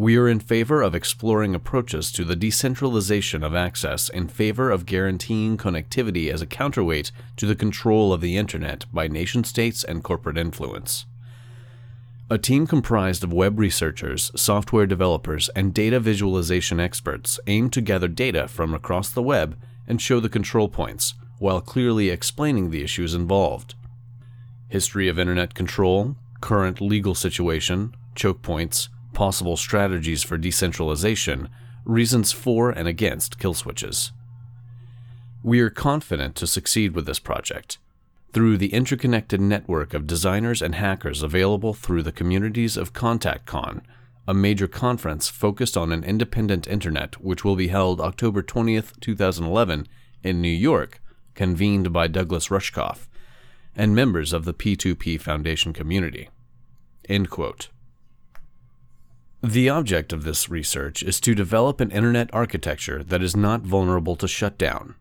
We 0.00 0.16
are 0.16 0.28
in 0.28 0.40
favor 0.40 0.80
of 0.80 0.94
exploring 0.94 1.54
approaches 1.54 2.10
to 2.12 2.24
the 2.24 2.34
decentralization 2.34 3.44
of 3.44 3.54
access 3.54 4.08
in 4.08 4.28
favor 4.28 4.70
of 4.70 4.86
guaranteeing 4.86 5.58
connectivity 5.58 6.32
as 6.32 6.40
a 6.40 6.46
counterweight 6.46 7.12
to 7.36 7.44
the 7.44 7.54
control 7.54 8.10
of 8.10 8.22
the 8.22 8.38
Internet 8.38 8.86
by 8.94 9.08
nation 9.08 9.44
states 9.44 9.84
and 9.84 10.02
corporate 10.02 10.38
influence. 10.38 11.04
A 12.30 12.38
team 12.38 12.66
comprised 12.66 13.22
of 13.22 13.34
web 13.34 13.58
researchers, 13.58 14.32
software 14.34 14.86
developers, 14.86 15.50
and 15.50 15.74
data 15.74 16.00
visualization 16.00 16.80
experts 16.80 17.38
aim 17.46 17.68
to 17.68 17.82
gather 17.82 18.08
data 18.08 18.48
from 18.48 18.72
across 18.72 19.10
the 19.10 19.20
web 19.20 19.58
and 19.86 20.00
show 20.00 20.18
the 20.18 20.30
control 20.30 20.70
points, 20.70 21.12
while 21.38 21.60
clearly 21.60 22.08
explaining 22.08 22.70
the 22.70 22.82
issues 22.82 23.12
involved. 23.12 23.74
History 24.66 25.08
of 25.08 25.18
Internet 25.18 25.52
control, 25.52 26.16
current 26.40 26.80
legal 26.80 27.14
situation, 27.14 27.94
choke 28.14 28.40
points, 28.40 28.88
possible 29.12 29.56
strategies 29.56 30.22
for 30.22 30.38
decentralization, 30.38 31.48
reasons 31.84 32.32
for 32.32 32.70
and 32.70 32.86
against 32.86 33.38
kill 33.38 33.54
switches. 33.54 34.12
We 35.42 35.60
are 35.60 35.70
confident 35.70 36.36
to 36.36 36.46
succeed 36.46 36.94
with 36.94 37.06
this 37.06 37.18
project. 37.18 37.78
Through 38.32 38.58
the 38.58 38.72
interconnected 38.72 39.40
network 39.40 39.94
of 39.94 40.06
designers 40.06 40.62
and 40.62 40.74
hackers 40.74 41.22
available 41.22 41.74
through 41.74 42.02
the 42.02 42.12
communities 42.12 42.76
of 42.76 42.92
ContactCon, 42.92 43.82
a 44.28 44.34
major 44.34 44.68
conference 44.68 45.28
focused 45.28 45.76
on 45.76 45.90
an 45.90 46.04
independent 46.04 46.68
internet 46.68 47.20
which 47.20 47.44
will 47.44 47.56
be 47.56 47.68
held 47.68 48.00
October 48.00 48.42
20th, 48.42 49.00
2011 49.00 49.88
in 50.22 50.40
New 50.40 50.48
York, 50.48 51.00
convened 51.34 51.92
by 51.92 52.06
Douglas 52.06 52.48
Rushkoff 52.48 53.08
and 53.74 53.94
members 53.94 54.32
of 54.32 54.44
the 54.44 54.54
P2P 54.54 55.20
Foundation 55.20 55.72
community. 55.72 56.28
End 57.08 57.30
quote. 57.30 57.70
The 59.42 59.70
object 59.70 60.12
of 60.12 60.24
this 60.24 60.50
research 60.50 61.02
is 61.02 61.18
to 61.20 61.34
develop 61.34 61.80
an 61.80 61.90
internet 61.90 62.28
architecture 62.34 63.02
that 63.02 63.22
is 63.22 63.34
not 63.34 63.62
vulnerable 63.62 64.14
to 64.16 64.28
shutdown. 64.28 64.96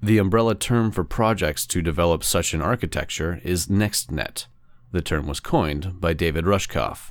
The 0.00 0.18
umbrella 0.18 0.54
term 0.54 0.92
for 0.92 1.02
projects 1.02 1.66
to 1.66 1.82
develop 1.82 2.22
such 2.22 2.54
an 2.54 2.62
architecture 2.62 3.40
is 3.42 3.66
NextNet. 3.66 4.46
The 4.92 5.02
term 5.02 5.26
was 5.26 5.40
coined 5.40 6.00
by 6.00 6.12
David 6.12 6.44
Rushkoff. 6.44 7.10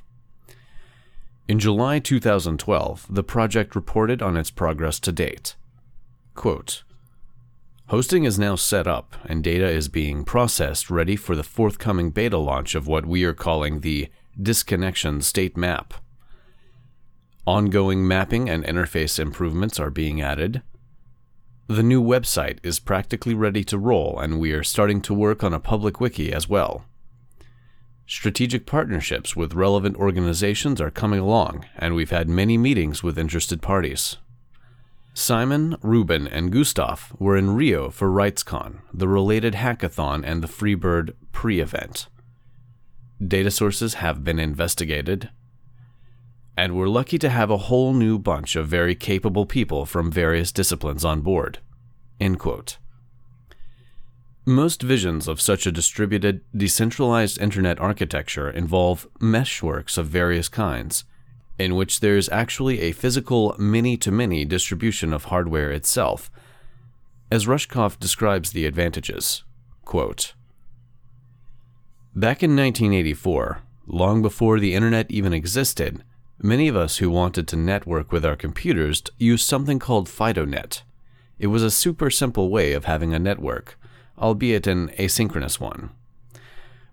In 1.50 1.60
July 1.60 2.00
2012, 2.00 3.08
the 3.10 3.24
project 3.24 3.76
reported 3.76 4.22
on 4.22 4.38
its 4.38 4.50
progress 4.50 4.98
to 5.02 5.12
date. 5.12 5.56
Quote, 6.36 6.84
Hosting 7.88 8.24
is 8.24 8.40
now 8.40 8.56
set 8.56 8.88
up, 8.88 9.16
and 9.26 9.44
data 9.44 9.68
is 9.68 9.90
being 9.90 10.24
processed 10.24 10.90
ready 10.90 11.18
for 11.18 11.36
the 11.36 11.44
forthcoming 11.44 12.12
beta 12.12 12.38
launch 12.38 12.76
of 12.76 12.88
what 12.88 13.06
we 13.06 13.26
are 13.26 13.34
calling 13.34 13.82
the 13.82 14.10
Disconnection 14.42 15.20
State 15.20 15.58
Map. 15.58 15.94
Ongoing 17.48 18.08
mapping 18.08 18.50
and 18.50 18.64
interface 18.64 19.18
improvements 19.18 19.80
are 19.80 19.90
being 19.90 20.22
added. 20.22 20.62
The 21.68 21.82
new 21.82 22.02
website 22.02 22.60
is 22.62 22.80
practically 22.80 23.34
ready 23.34 23.64
to 23.64 23.80
roll, 23.80 24.20
and 24.20 24.40
we 24.40 24.52
are 24.52 24.64
starting 24.64 25.02
to 25.02 25.14
work 25.14 25.44
on 25.44 25.54
a 25.54 25.60
public 25.60 26.00
wiki 26.00 26.32
as 26.32 26.48
well. 26.48 26.86
Strategic 28.06 28.66
partnerships 28.66 29.36
with 29.36 29.54
relevant 29.54 29.96
organizations 29.96 30.80
are 30.82 30.92
coming 30.92 31.20
along, 31.20 31.66
and 31.78 31.96
we've 31.96 32.10
had 32.12 32.30
many 32.30 32.58
meetings 32.58 33.02
with 33.02 33.18
interested 33.18 33.62
parties. 33.62 34.18
Simon, 35.14 35.78
Ruben, 35.82 36.28
and 36.28 36.52
Gustav 36.52 37.14
were 37.20 37.38
in 37.38 37.56
Rio 37.56 37.90
for 37.90 38.10
RightsCon, 38.10 38.82
the 38.94 39.08
related 39.08 39.56
hackathon, 39.56 40.24
and 40.26 40.44
the 40.44 40.48
Freebird 40.48 41.14
pre 41.32 41.60
event. 41.60 42.08
Data 43.26 43.50
sources 43.50 43.96
have 43.96 44.24
been 44.24 44.40
investigated, 44.40 45.30
and 46.58 46.76
we're 46.76 46.88
lucky 46.88 47.18
to 47.18 47.30
have 47.30 47.50
a 47.50 47.58
whole 47.58 47.94
new 47.94 48.20
bunch 48.20 48.56
of 48.56 48.68
very 48.68 48.96
capable 48.96 49.46
people 49.46 49.86
from 49.86 50.12
various 50.12 50.52
disciplines 50.52 51.06
on 51.06 51.22
board. 51.22 51.60
Most 54.46 54.82
visions 54.82 55.28
of 55.28 55.40
such 55.40 55.66
a 55.68 55.72
distributed, 55.72 56.42
decentralized 56.56 57.40
internet 57.40 57.80
architecture 57.80 58.50
involve 58.50 59.08
meshworks 59.20 59.98
of 59.98 60.08
various 60.08 60.50
kinds, 60.50 61.04
in 61.60 61.76
which 61.76 62.00
there 62.00 62.18
is 62.18 62.30
actually 62.30 62.82
a 62.82 62.92
physical 62.92 63.56
many 63.60 63.96
to 63.98 64.12
many 64.12 64.44
distribution 64.44 65.14
of 65.14 65.26
hardware 65.26 65.72
itself. 65.72 66.32
As 67.32 67.46
Rushkoff 67.46 68.00
describes 68.00 68.52
the 68.52 68.66
advantages, 68.66 69.44
quote, 69.86 70.34
Back 72.16 72.44
in 72.44 72.56
1984, 72.56 73.62
long 73.88 74.22
before 74.22 74.60
the 74.60 74.74
internet 74.74 75.10
even 75.10 75.34
existed, 75.34 76.04
many 76.44 76.68
of 76.68 76.76
us 76.76 76.98
who 76.98 77.10
wanted 77.10 77.48
to 77.48 77.56
network 77.56 78.12
with 78.12 78.26
our 78.26 78.36
computers 78.36 79.04
used 79.18 79.48
something 79.48 79.80
called 79.80 80.08
FidoNet. 80.08 80.82
It 81.40 81.48
was 81.48 81.64
a 81.64 81.72
super 81.72 82.10
simple 82.10 82.50
way 82.50 82.74
of 82.74 82.86
having 82.86 83.14
a 83.14 83.20
network 83.20 83.78
albeit 84.22 84.68
an 84.68 84.90
asynchronous 84.90 85.60
one. 85.60 85.90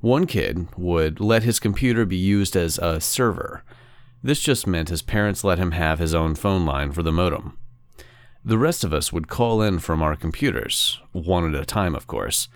One 0.01 0.27
kid 0.27 0.69
would 0.77 1.21
let 1.21 1.43
his 1.43 1.61
computer 1.61 2.07
be 2.07 2.17
used 2.17 2.57
as 2.57 2.79
a 2.79 3.01
server. 3.01 3.63
This 4.23 4.41
just 4.41 4.67
meant 4.67 4.89
his 4.89 5.03
parents 5.03 5.45
let 5.45 5.59
him 5.59 5.73
have 5.73 5.99
his 5.99 6.15
own 6.15 6.35
phone 6.35 6.65
line 6.65 6.93
for 6.93 7.03
the 7.03 7.13
modem. 7.13 7.59
The 8.45 8.59
rest 8.59 8.83
of 8.83 8.95
us 8.95 9.13
would 9.13 9.29
call 9.29 9.61
in 9.61 9.81
from 9.81 10.01
our 10.01 10.17
computers, 10.17 11.01
one 11.13 11.53
at 11.53 11.61
a 11.61 11.67
time, 11.67 11.95
of 11.95 12.07
course, 12.07 12.49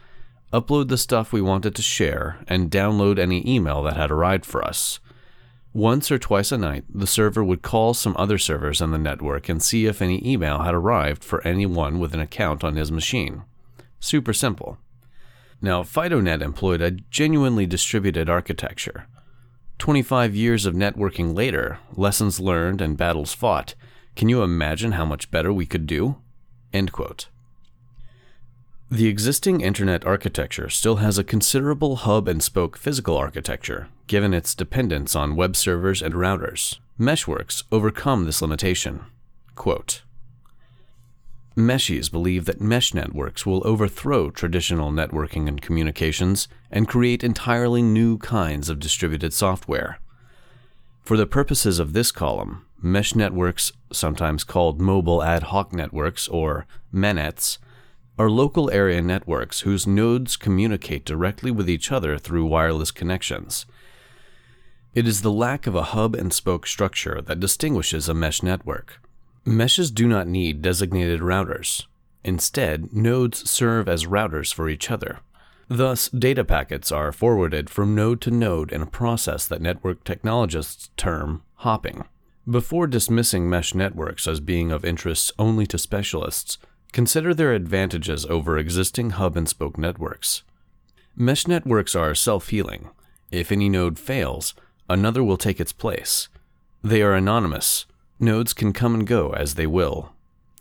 upload 0.52 0.88
the 0.88 0.96
stuff 0.96 1.32
we 1.32 1.42
wanted 1.42 1.74
to 1.74 1.82
share, 1.82 2.38
and 2.46 2.70
download 2.70 3.18
any 3.18 3.46
email 3.48 3.82
that 3.82 3.96
had 3.96 4.10
arrived 4.10 4.46
for 4.46 4.64
us. 4.64 5.00
Once 5.74 6.10
or 6.10 6.18
twice 6.18 6.52
a 6.52 6.58
night, 6.58 6.84
the 6.92 7.06
server 7.06 7.42
would 7.42 7.62
call 7.62 7.94
some 7.94 8.14
other 8.18 8.36
servers 8.36 8.82
on 8.82 8.90
the 8.90 8.98
network 8.98 9.48
and 9.48 9.62
see 9.62 9.86
if 9.86 10.02
any 10.02 10.20
email 10.26 10.62
had 10.62 10.74
arrived 10.74 11.24
for 11.24 11.46
anyone 11.46 11.98
with 11.98 12.12
an 12.12 12.20
account 12.20 12.62
on 12.62 12.76
his 12.76 12.92
machine. 12.92 13.42
Super 13.98 14.34
simple. 14.34 14.76
Now, 15.62 15.82
FidoNet 15.82 16.42
employed 16.42 16.82
a 16.82 16.90
genuinely 16.90 17.64
distributed 17.64 18.28
architecture. 18.28 19.06
25 19.78 20.34
years 20.34 20.66
of 20.66 20.74
networking 20.74 21.34
later, 21.34 21.78
lessons 21.96 22.38
learned 22.38 22.82
and 22.82 22.96
battles 22.96 23.32
fought, 23.32 23.74
can 24.14 24.28
you 24.28 24.42
imagine 24.42 24.92
how 24.92 25.06
much 25.06 25.30
better 25.30 25.52
we 25.52 25.64
could 25.64 25.86
do? 25.86 26.16
End 26.72 26.92
quote. 26.92 27.28
The 28.92 29.08
existing 29.08 29.62
internet 29.62 30.04
architecture 30.04 30.68
still 30.68 30.96
has 30.96 31.16
a 31.16 31.24
considerable 31.24 31.96
hub 31.96 32.28
and 32.28 32.42
spoke 32.42 32.76
physical 32.76 33.16
architecture, 33.16 33.88
given 34.06 34.34
its 34.34 34.54
dependence 34.54 35.16
on 35.16 35.34
web 35.34 35.56
servers 35.56 36.02
and 36.02 36.12
routers. 36.12 36.78
Meshworks 37.00 37.62
overcome 37.72 38.26
this 38.26 38.42
limitation. 38.42 39.06
Quote, 39.54 40.02
Meshies 41.56 42.12
believe 42.12 42.44
that 42.44 42.60
mesh 42.60 42.92
networks 42.92 43.46
will 43.46 43.66
overthrow 43.66 44.28
traditional 44.28 44.92
networking 44.92 45.48
and 45.48 45.62
communications 45.62 46.46
and 46.70 46.86
create 46.86 47.24
entirely 47.24 47.80
new 47.80 48.18
kinds 48.18 48.68
of 48.68 48.78
distributed 48.78 49.32
software. 49.32 50.00
For 51.02 51.16
the 51.16 51.26
purposes 51.26 51.78
of 51.78 51.94
this 51.94 52.12
column, 52.12 52.66
mesh 52.82 53.14
networks, 53.14 53.72
sometimes 53.90 54.44
called 54.44 54.82
mobile 54.82 55.22
ad 55.22 55.44
hoc 55.44 55.72
networks 55.72 56.28
or 56.28 56.66
MANETs, 56.92 57.56
are 58.22 58.30
local 58.30 58.70
area 58.70 59.02
networks 59.02 59.62
whose 59.62 59.84
nodes 59.84 60.36
communicate 60.36 61.04
directly 61.04 61.50
with 61.50 61.68
each 61.68 61.90
other 61.90 62.16
through 62.16 62.46
wireless 62.46 62.92
connections. 62.92 63.66
It 64.94 65.08
is 65.08 65.22
the 65.22 65.32
lack 65.32 65.66
of 65.66 65.74
a 65.74 65.90
hub 65.90 66.14
and 66.14 66.32
spoke 66.32 66.68
structure 66.68 67.20
that 67.20 67.40
distinguishes 67.40 68.08
a 68.08 68.14
mesh 68.14 68.40
network. 68.40 69.00
Meshes 69.44 69.90
do 69.90 70.06
not 70.06 70.28
need 70.28 70.62
designated 70.62 71.18
routers. 71.18 71.86
Instead, 72.22 72.92
nodes 72.92 73.50
serve 73.50 73.88
as 73.88 74.06
routers 74.06 74.54
for 74.54 74.68
each 74.68 74.88
other. 74.88 75.18
Thus, 75.66 76.08
data 76.08 76.44
packets 76.44 76.92
are 76.92 77.10
forwarded 77.10 77.68
from 77.68 77.96
node 77.96 78.20
to 78.20 78.30
node 78.30 78.70
in 78.70 78.82
a 78.82 78.86
process 78.86 79.48
that 79.48 79.60
network 79.60 80.04
technologists 80.04 80.90
term 80.96 81.42
hopping. 81.56 82.04
Before 82.48 82.86
dismissing 82.86 83.50
mesh 83.50 83.74
networks 83.74 84.28
as 84.28 84.38
being 84.38 84.70
of 84.70 84.84
interest 84.84 85.32
only 85.40 85.66
to 85.66 85.76
specialists, 85.76 86.58
consider 86.92 87.34
their 87.34 87.52
advantages 87.52 88.24
over 88.26 88.58
existing 88.58 89.10
hub 89.10 89.36
and 89.36 89.48
spoke 89.48 89.76
networks. 89.76 90.42
Mesh 91.16 91.46
networks 91.46 91.94
are 91.94 92.14
self 92.14 92.48
healing. 92.48 92.90
If 93.30 93.50
any 93.50 93.68
node 93.68 93.98
fails, 93.98 94.54
another 94.88 95.24
will 95.24 95.36
take 95.38 95.60
its 95.60 95.72
place. 95.72 96.28
They 96.82 97.02
are 97.02 97.14
anonymous, 97.14 97.86
Nodes 98.22 98.52
can 98.52 98.72
come 98.72 98.94
and 98.94 99.04
go 99.04 99.32
as 99.32 99.56
they 99.56 99.66
will. 99.66 100.12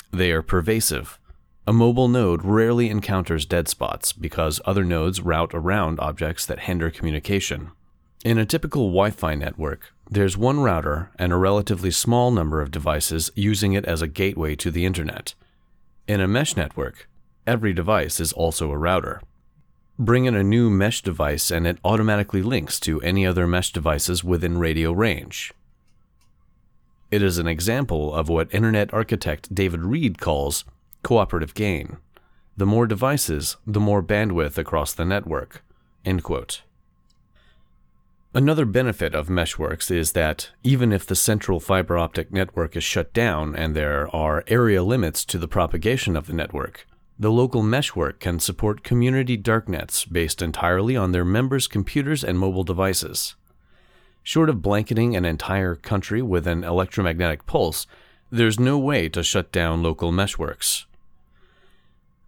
They 0.10 0.32
are 0.32 0.42
pervasive. 0.42 1.20
A 1.68 1.72
mobile 1.72 2.08
node 2.08 2.44
rarely 2.44 2.90
encounters 2.90 3.46
dead 3.46 3.68
spots 3.68 4.14
because 4.14 4.60
other 4.66 4.84
nodes 4.84 5.22
route 5.22 5.52
around 5.54 6.00
objects 6.00 6.44
that 6.48 6.62
hinder 6.62 6.90
communication. 6.90 7.70
In 8.26 8.40
a 8.40 8.48
typical 8.48 8.88
Wi 8.88 9.12
Fi 9.12 9.36
network, 9.36 9.94
there's 10.10 10.36
one 10.36 10.62
router 10.62 11.12
and 11.20 11.32
a 11.32 11.36
relatively 11.38 11.92
small 11.92 12.32
number 12.32 12.64
of 12.64 12.72
devices 12.72 13.30
using 13.36 13.74
it 13.74 13.86
as 13.86 14.02
a 14.02 14.08
gateway 14.08 14.56
to 14.56 14.72
the 14.72 14.84
internet. 14.84 15.36
In 16.12 16.20
a 16.20 16.28
mesh 16.28 16.58
network, 16.58 17.08
every 17.48 17.72
device 17.72 18.20
is 18.20 18.34
also 18.34 18.70
a 18.70 18.78
router. 18.78 19.22
Bring 19.98 20.26
in 20.26 20.36
a 20.36 20.44
new 20.44 20.70
mesh 20.70 21.02
device 21.02 21.50
and 21.50 21.66
it 21.66 21.78
automatically 21.86 22.42
links 22.42 22.82
to 22.82 23.00
any 23.00 23.26
other 23.26 23.48
mesh 23.48 23.72
devices 23.72 24.22
within 24.22 24.58
radio 24.58 24.92
range. 24.92 25.54
It 27.12 27.24
is 27.24 27.38
an 27.38 27.48
example 27.48 28.14
of 28.14 28.28
what 28.28 28.54
Internet 28.54 28.94
architect 28.94 29.56
David 29.56 29.84
Reed 29.84 30.20
calls 30.20 30.66
cooperative 31.02 31.54
gain. 31.54 31.96
The 32.58 32.66
more 32.66 32.88
devices, 32.88 33.56
the 33.66 33.80
more 33.80 34.04
bandwidth 34.04 34.58
across 34.58 34.92
the 34.92 35.06
network. 35.06 35.64
Another 38.34 38.64
benefit 38.64 39.14
of 39.14 39.28
Meshworks 39.28 39.92
is 39.92 40.14
that 40.14 40.52
even 40.64 40.94
if 40.94 41.06
the 41.06 41.18
central 41.18 41.60
fiber 41.60 41.98
optic 41.98 42.32
network 42.32 42.78
is 42.78 42.84
shut 42.84 43.12
down 43.12 43.54
and 43.58 43.76
there 43.76 44.08
are 44.16 44.46
area 44.48 44.84
limits 44.84 45.26
to 45.26 45.38
the 45.38 45.50
propagation 45.50 46.16
of 46.16 46.28
the 46.28 46.34
network, 46.34 46.88
the 47.20 47.30
local 47.30 47.62
meshwork 47.62 48.22
can 48.22 48.40
support 48.40 48.86
community 48.86 49.36
darknets 49.36 50.06
based 50.06 50.42
entirely 50.42 50.96
on 50.96 51.12
their 51.12 51.26
members' 51.26 51.68
computers 51.68 52.24
and 52.24 52.40
mobile 52.40 52.64
devices. 52.64 53.36
Short 54.24 54.50
of 54.50 54.62
blanketing 54.62 55.14
an 55.14 55.26
entire 55.26 55.76
country 55.76 56.22
with 56.22 56.48
an 56.48 56.64
electromagnetic 56.64 57.46
pulse, 57.46 57.86
there's 58.32 58.58
no 58.58 58.78
way 58.78 59.10
to 59.10 59.24
shut 59.24 59.52
down 59.52 59.84
local 59.84 60.14
meshworks. 60.14 60.86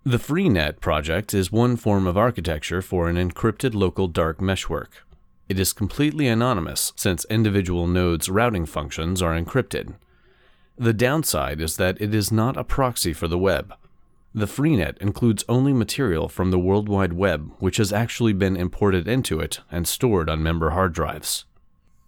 The 0.04 0.20
Freenet 0.20 0.82
project 0.82 1.34
is 1.34 1.50
one 1.50 1.78
form 1.78 2.08
of 2.08 2.18
architecture 2.18 2.82
for 2.82 3.08
an 3.08 3.16
encrypted 3.16 3.74
local 3.74 4.10
dark 4.10 4.42
meshwork. 4.42 5.06
It 5.50 5.60
is 5.60 5.74
completely 5.74 6.28
anonymous 6.28 6.94
since 6.96 7.26
individual 7.26 7.86
nodes' 7.86 8.30
routing 8.30 8.66
functions 8.66 9.22
are 9.22 9.38
encrypted. 9.40 9.96
The 10.78 10.94
downside 10.94 11.62
is 11.62 11.78
that 11.78 12.02
it 12.02 12.16
is 12.16 12.32
not 12.32 12.58
a 12.58 12.64
proxy 12.64 13.14
for 13.14 13.28
the 13.28 13.38
web. 13.38 13.74
The 14.34 14.48
Freenet 14.48 14.98
includes 14.98 15.46
only 15.48 15.74
material 15.74 16.28
from 16.28 16.50
the 16.50 16.58
World 16.58 16.90
Wide 16.90 17.14
Web 17.14 17.52
which 17.60 17.78
has 17.78 17.94
actually 17.94 18.34
been 18.34 18.56
imported 18.56 19.08
into 19.08 19.40
it 19.40 19.60
and 19.70 19.88
stored 19.88 20.30
on 20.30 20.42
member 20.42 20.72
hard 20.72 20.94
drives. 20.94 21.46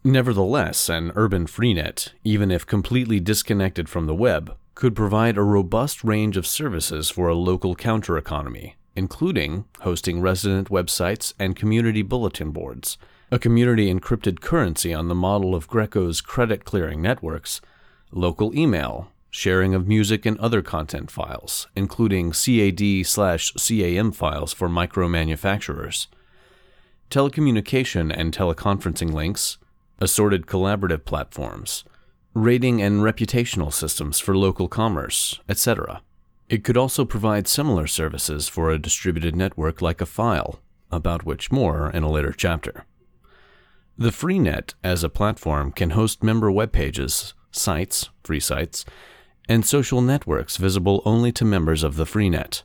Nevertheless, 0.03 0.89
an 0.89 1.11
urban 1.15 1.45
freenet, 1.45 2.13
even 2.23 2.51
if 2.51 2.65
completely 2.65 3.19
disconnected 3.19 3.89
from 3.89 4.05
the 4.05 4.15
web, 4.15 4.55
could 4.75 4.95
provide 4.95 5.37
a 5.37 5.43
robust 5.43 6.03
range 6.03 6.37
of 6.37 6.47
services 6.47 7.09
for 7.09 7.27
a 7.27 7.35
local 7.35 7.75
counter 7.75 8.17
economy, 8.17 8.75
including 8.95 9.65
hosting 9.81 10.21
resident 10.21 10.69
websites 10.69 11.33
and 11.39 11.55
community 11.55 12.01
bulletin 12.01 12.51
boards, 12.51 12.97
a 13.31 13.39
community 13.39 13.91
encrypted 13.91 14.39
currency 14.39 14.93
on 14.93 15.07
the 15.07 15.15
model 15.15 15.55
of 15.55 15.67
Greco's 15.67 16.21
credit 16.21 16.63
clearing 16.63 17.01
networks, 17.01 17.59
local 18.11 18.55
email, 18.55 19.11
sharing 19.31 19.73
of 19.73 19.87
music 19.87 20.25
and 20.25 20.39
other 20.39 20.61
content 20.61 21.09
files, 21.09 21.67
including 21.75 22.31
CAD 22.31 23.05
slash 23.05 23.51
CAM 23.53 24.11
files 24.11 24.53
for 24.53 24.69
micro 24.69 25.07
manufacturers, 25.07 26.07
telecommunication 27.09 28.15
and 28.15 28.33
teleconferencing 28.33 29.11
links, 29.11 29.57
assorted 29.99 30.45
collaborative 30.45 31.03
platforms, 31.03 31.83
rating 32.33 32.81
and 32.81 33.01
reputational 33.01 33.73
systems 33.73 34.19
for 34.19 34.37
local 34.37 34.67
commerce, 34.67 35.39
etc. 35.49 36.01
It 36.47 36.63
could 36.63 36.77
also 36.77 37.05
provide 37.05 37.47
similar 37.47 37.87
services 37.87 38.47
for 38.47 38.69
a 38.69 38.77
distributed 38.79 39.35
network 39.35 39.81
like 39.81 39.99
a 39.99 40.05
phyle, 40.05 40.59
about 40.91 41.25
which 41.25 41.51
more 41.51 41.89
in 41.89 42.03
a 42.03 42.11
later 42.11 42.31
chapter. 42.31 42.85
The 43.97 44.11
Freenet 44.11 44.73
as 44.83 45.05
a 45.05 45.09
platform 45.09 45.71
can 45.71 45.91
host 45.91 46.21
member 46.21 46.51
web 46.51 46.73
pages, 46.73 47.33
sites, 47.51 48.09
free 48.25 48.41
sites, 48.41 48.83
and 49.47 49.65
social 49.65 50.01
networks 50.01 50.57
visible 50.57 51.01
only 51.05 51.31
to 51.31 51.45
members 51.45 51.81
of 51.81 51.95
the 51.95 52.03
Freenet. 52.05 52.63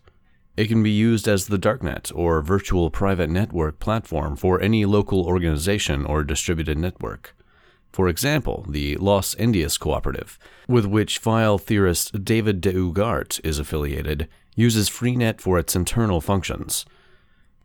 It 0.56 0.66
can 0.66 0.82
be 0.82 0.90
used 0.90 1.28
as 1.28 1.46
the 1.46 1.58
darknet 1.58 2.10
or 2.16 2.42
virtual 2.42 2.90
private 2.90 3.30
network 3.30 3.78
platform 3.78 4.34
for 4.34 4.60
any 4.60 4.84
local 4.84 5.24
organization 5.24 6.04
or 6.04 6.24
distributed 6.24 6.76
network. 6.76 7.36
For 7.92 8.08
example, 8.08 8.66
the 8.68 8.96
Las 8.96 9.36
Indias 9.36 9.78
Cooperative, 9.78 10.36
with 10.66 10.84
which 10.84 11.18
phyle 11.18 11.58
theorist 11.58 12.24
David 12.24 12.60
de 12.60 12.72
Ugarte 12.72 13.40
is 13.44 13.60
affiliated, 13.60 14.26
uses 14.56 14.90
Freenet 14.90 15.40
for 15.40 15.60
its 15.60 15.76
internal 15.76 16.20
functions. 16.20 16.84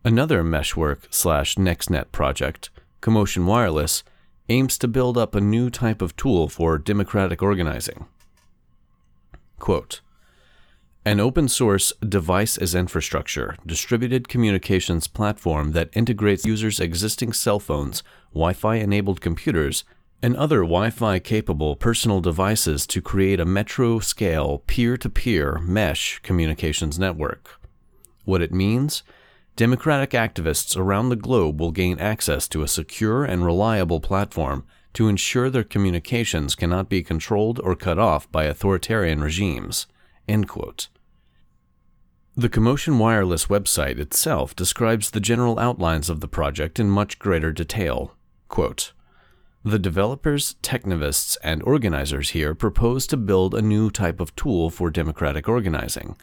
Another 0.04 0.44
meshwork 0.44 1.08
slash 1.10 1.56
NextNet 1.56 2.12
project, 2.12 2.70
Commotion 3.00 3.46
Wireless, 3.46 4.02
aims 4.48 4.78
to 4.78 4.88
build 4.88 5.18
up 5.18 5.34
a 5.34 5.40
new 5.40 5.70
type 5.70 6.00
of 6.00 6.16
tool 6.16 6.48
for 6.48 6.78
democratic 6.78 7.42
organizing. 7.42 8.06
Quote, 9.58 10.00
an 11.04 11.20
open 11.20 11.46
source 11.46 11.92
device 12.06 12.58
as 12.58 12.74
infrastructure 12.74 13.56
distributed 13.64 14.28
communications 14.28 15.06
platform 15.06 15.70
that 15.70 15.88
integrates 15.92 16.44
users' 16.44 16.80
existing 16.80 17.32
cell 17.32 17.60
phones, 17.60 18.02
Wi 18.32 18.52
Fi 18.52 18.74
enabled 18.74 19.20
computers, 19.20 19.84
and 20.20 20.36
other 20.36 20.62
Wi 20.62 20.90
Fi 20.90 21.20
capable 21.20 21.76
personal 21.76 22.20
devices 22.20 22.88
to 22.88 23.00
create 23.00 23.38
a 23.38 23.44
metro 23.44 24.00
scale 24.00 24.64
peer 24.66 24.96
to 24.96 25.08
peer 25.08 25.60
mesh 25.60 26.18
communications 26.24 26.98
network. 26.98 27.60
What 28.24 28.42
it 28.42 28.52
means? 28.52 29.04
Democratic 29.56 30.10
activists 30.10 30.76
around 30.76 31.08
the 31.08 31.16
globe 31.16 31.58
will 31.58 31.72
gain 31.72 31.98
access 31.98 32.46
to 32.46 32.62
a 32.62 32.68
secure 32.68 33.24
and 33.24 33.42
reliable 33.42 34.00
platform 34.00 34.66
to 34.92 35.08
ensure 35.08 35.48
their 35.48 35.64
communications 35.64 36.54
cannot 36.54 36.90
be 36.90 37.02
controlled 37.02 37.58
or 37.60 37.74
cut 37.74 37.98
off 37.98 38.30
by 38.30 38.44
authoritarian 38.44 39.22
regimes. 39.22 39.86
The 42.36 42.50
Commotion 42.50 42.98
Wireless 42.98 43.46
website 43.46 43.98
itself 43.98 44.54
describes 44.54 45.10
the 45.10 45.20
general 45.20 45.58
outlines 45.58 46.10
of 46.10 46.20
the 46.20 46.28
project 46.28 46.78
in 46.78 46.90
much 46.90 47.18
greater 47.18 47.50
detail. 47.50 48.14
Quote, 48.48 48.92
the 49.64 49.78
developers, 49.78 50.56
technivists, 50.62 51.38
and 51.42 51.62
organizers 51.62 52.30
here 52.30 52.54
propose 52.54 53.06
to 53.06 53.16
build 53.16 53.54
a 53.54 53.62
new 53.62 53.90
type 53.90 54.20
of 54.20 54.36
tool 54.36 54.68
for 54.68 54.90
democratic 54.90 55.48
organizing 55.48 56.14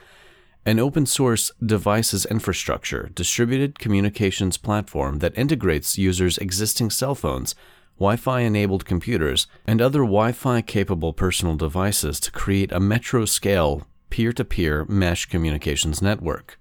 an 0.65 0.79
open 0.79 1.05
source 1.05 1.51
devices 1.65 2.25
infrastructure 2.25 3.09
distributed 3.15 3.79
communications 3.79 4.57
platform 4.57 5.19
that 5.19 5.37
integrates 5.37 5.97
users' 5.97 6.37
existing 6.37 6.89
cell 6.89 7.15
phones, 7.15 7.53
Wi 7.97 8.15
Fi 8.15 8.39
enabled 8.41 8.85
computers, 8.85 9.45
and 9.67 9.81
other 9.81 9.99
Wi 9.99 10.31
Fi 10.31 10.61
capable 10.61 11.11
personal 11.11 11.55
devices 11.55 12.19
to 12.21 12.31
create 12.31 12.71
a 12.71 12.79
metro 12.79 13.25
scale 13.25 13.85
peer 14.09 14.31
to 14.31 14.45
peer 14.45 14.85
mesh 14.85 15.25
communications 15.25 16.01
network. 16.01 16.57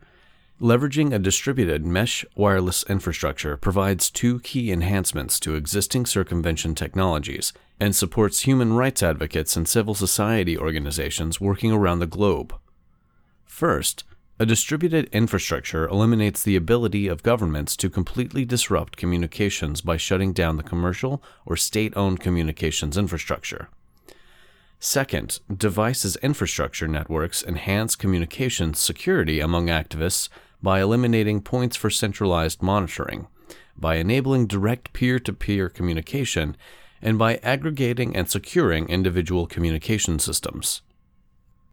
Leveraging 0.60 1.12
a 1.12 1.18
distributed 1.18 1.84
mesh 1.84 2.24
wireless 2.36 2.84
infrastructure 2.88 3.56
provides 3.56 4.10
two 4.10 4.40
key 4.40 4.72
enhancements 4.72 5.38
to 5.40 5.54
existing 5.54 6.06
circumvention 6.06 6.74
technologies 6.74 7.52
and 7.78 7.94
supports 7.94 8.42
human 8.42 8.72
rights 8.72 9.02
advocates 9.02 9.56
and 9.56 9.68
civil 9.68 9.94
society 9.94 10.56
organizations 10.56 11.40
working 11.40 11.72
around 11.72 11.98
the 11.98 12.06
globe. 12.06 12.54
First, 13.52 14.04
a 14.38 14.46
distributed 14.46 15.10
infrastructure 15.12 15.86
eliminates 15.86 16.42
the 16.42 16.56
ability 16.56 17.06
of 17.06 17.22
governments 17.22 17.76
to 17.76 17.90
completely 17.90 18.46
disrupt 18.46 18.96
communications 18.96 19.82
by 19.82 19.98
shutting 19.98 20.32
down 20.32 20.56
the 20.56 20.62
commercial 20.62 21.22
or 21.44 21.58
state 21.58 21.92
owned 21.94 22.18
communications 22.18 22.96
infrastructure. 22.96 23.68
Second, 24.80 25.38
devices 25.54 26.16
infrastructure 26.22 26.88
networks 26.88 27.44
enhance 27.44 27.94
communications 27.94 28.80
security 28.80 29.38
among 29.38 29.66
activists 29.66 30.30
by 30.62 30.80
eliminating 30.80 31.42
points 31.42 31.76
for 31.76 31.90
centralized 31.90 32.62
monitoring, 32.62 33.28
by 33.76 33.96
enabling 33.96 34.46
direct 34.46 34.94
peer 34.94 35.18
to 35.20 35.32
peer 35.32 35.68
communication, 35.68 36.56
and 37.02 37.18
by 37.18 37.36
aggregating 37.42 38.16
and 38.16 38.30
securing 38.30 38.88
individual 38.88 39.46
communication 39.46 40.18
systems. 40.18 40.80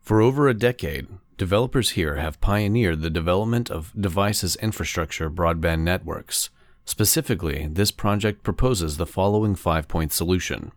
For 0.02 0.22
over 0.22 0.50
a 0.50 0.54
decade, 0.54 1.08
developers 1.40 1.92
here 1.92 2.18
have 2.18 2.40
pioneered 2.42 3.02
the 3.02 3.10
development 3.10 3.72
of 3.72 3.92
devices 4.00 4.56
infrastructure 4.58 5.30
broadband 5.32 5.80
networks. 5.80 6.52
Specifically, 6.86 7.68
this 7.72 7.90
project 7.90 8.44
proposes 8.44 8.98
the 8.98 9.08
following 9.08 9.56
five 9.56 9.88
point 9.88 10.14
solution 10.14 10.72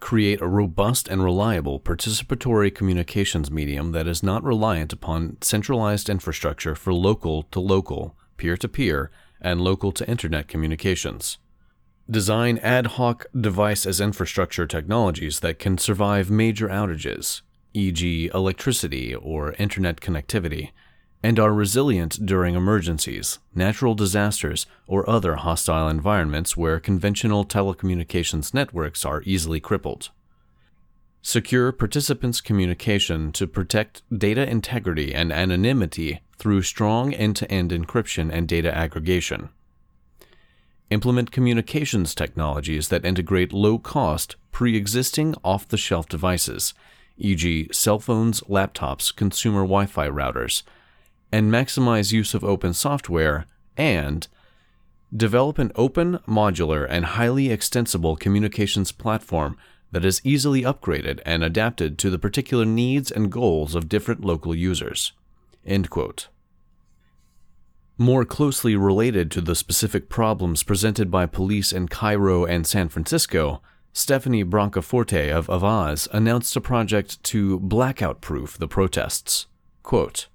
create 0.00 0.40
a 0.40 0.46
robust 0.46 1.08
and 1.08 1.22
reliable 1.22 1.80
participatory 1.80 2.72
communications 2.72 3.50
medium 3.50 3.92
that 3.92 4.06
is 4.06 4.22
not 4.22 4.44
reliant 4.44 4.92
upon 4.92 5.36
centralized 5.40 6.08
infrastructure 6.08 6.74
for 6.74 6.94
local 6.94 7.42
to 7.44 7.60
local, 7.60 8.16
peer 8.36 8.56
to 8.56 8.68
peer, 8.68 9.10
and 9.40 9.60
local 9.60 9.92
to 9.92 10.08
internet 10.08 10.48
communications. 10.48 11.38
Design 12.08 12.58
ad 12.58 12.86
hoc 12.86 13.26
device 13.38 13.84
as 13.86 14.00
infrastructure 14.00 14.66
technologies 14.66 15.40
that 15.40 15.58
can 15.58 15.76
survive 15.76 16.30
major 16.30 16.68
outages, 16.68 17.42
e.g., 17.74 18.30
electricity 18.32 19.14
or 19.14 19.52
internet 19.54 20.00
connectivity, 20.00 20.70
and 21.22 21.38
are 21.38 21.52
resilient 21.52 22.24
during 22.24 22.54
emergencies, 22.54 23.38
natural 23.54 23.94
disasters, 23.94 24.66
or 24.86 25.08
other 25.08 25.36
hostile 25.36 25.88
environments 25.88 26.56
where 26.56 26.78
conventional 26.78 27.44
telecommunications 27.44 28.54
networks 28.54 29.04
are 29.04 29.22
easily 29.24 29.60
crippled. 29.60 30.10
Secure 31.20 31.72
participants' 31.72 32.40
communication 32.40 33.32
to 33.32 33.46
protect 33.46 34.02
data 34.16 34.48
integrity 34.48 35.12
and 35.12 35.32
anonymity 35.32 36.20
through 36.38 36.62
strong 36.62 37.12
end 37.12 37.34
to 37.36 37.50
end 37.50 37.70
encryption 37.72 38.32
and 38.32 38.46
data 38.46 38.74
aggregation. 38.74 39.48
Implement 40.90 41.32
communications 41.32 42.14
technologies 42.14 42.88
that 42.88 43.04
integrate 43.04 43.52
low 43.52 43.78
cost, 43.78 44.36
pre 44.52 44.76
existing 44.76 45.34
off 45.44 45.68
the 45.68 45.76
shelf 45.76 46.08
devices, 46.08 46.72
e.g., 47.18 47.68
cell 47.72 47.98
phones, 47.98 48.40
laptops, 48.42 49.14
consumer 49.14 49.60
Wi 49.60 49.86
Fi 49.86 50.08
routers 50.08 50.62
and 51.32 51.52
maximize 51.52 52.12
use 52.12 52.34
of 52.34 52.44
open 52.44 52.72
software, 52.72 53.46
and 53.76 54.26
develop 55.14 55.58
an 55.58 55.72
open, 55.74 56.18
modular, 56.26 56.86
and 56.88 57.04
highly 57.04 57.50
extensible 57.50 58.16
communications 58.16 58.92
platform 58.92 59.56
that 59.90 60.04
is 60.04 60.20
easily 60.24 60.62
upgraded 60.62 61.20
and 61.24 61.42
adapted 61.42 61.98
to 61.98 62.10
the 62.10 62.18
particular 62.18 62.64
needs 62.64 63.10
and 63.10 63.32
goals 63.32 63.74
of 63.74 63.88
different 63.88 64.24
local 64.24 64.54
users. 64.54 65.12
More 67.96 68.24
closely 68.24 68.76
related 68.76 69.30
to 69.32 69.40
the 69.40 69.54
specific 69.54 70.08
problems 70.08 70.62
presented 70.62 71.10
by 71.10 71.26
police 71.26 71.72
in 71.72 71.88
Cairo 71.88 72.44
and 72.44 72.66
San 72.66 72.88
Francisco, 72.88 73.60
Stephanie 73.92 74.44
Brancaforte 74.44 75.30
of 75.30 75.48
Avaaz 75.48 76.08
announced 76.12 76.54
a 76.56 76.60
project 76.60 77.22
to 77.24 77.58
blackout 77.58 78.20
proof 78.20 78.56
the 78.58 78.68
protests. 78.68 79.46
Quote, 79.82 80.28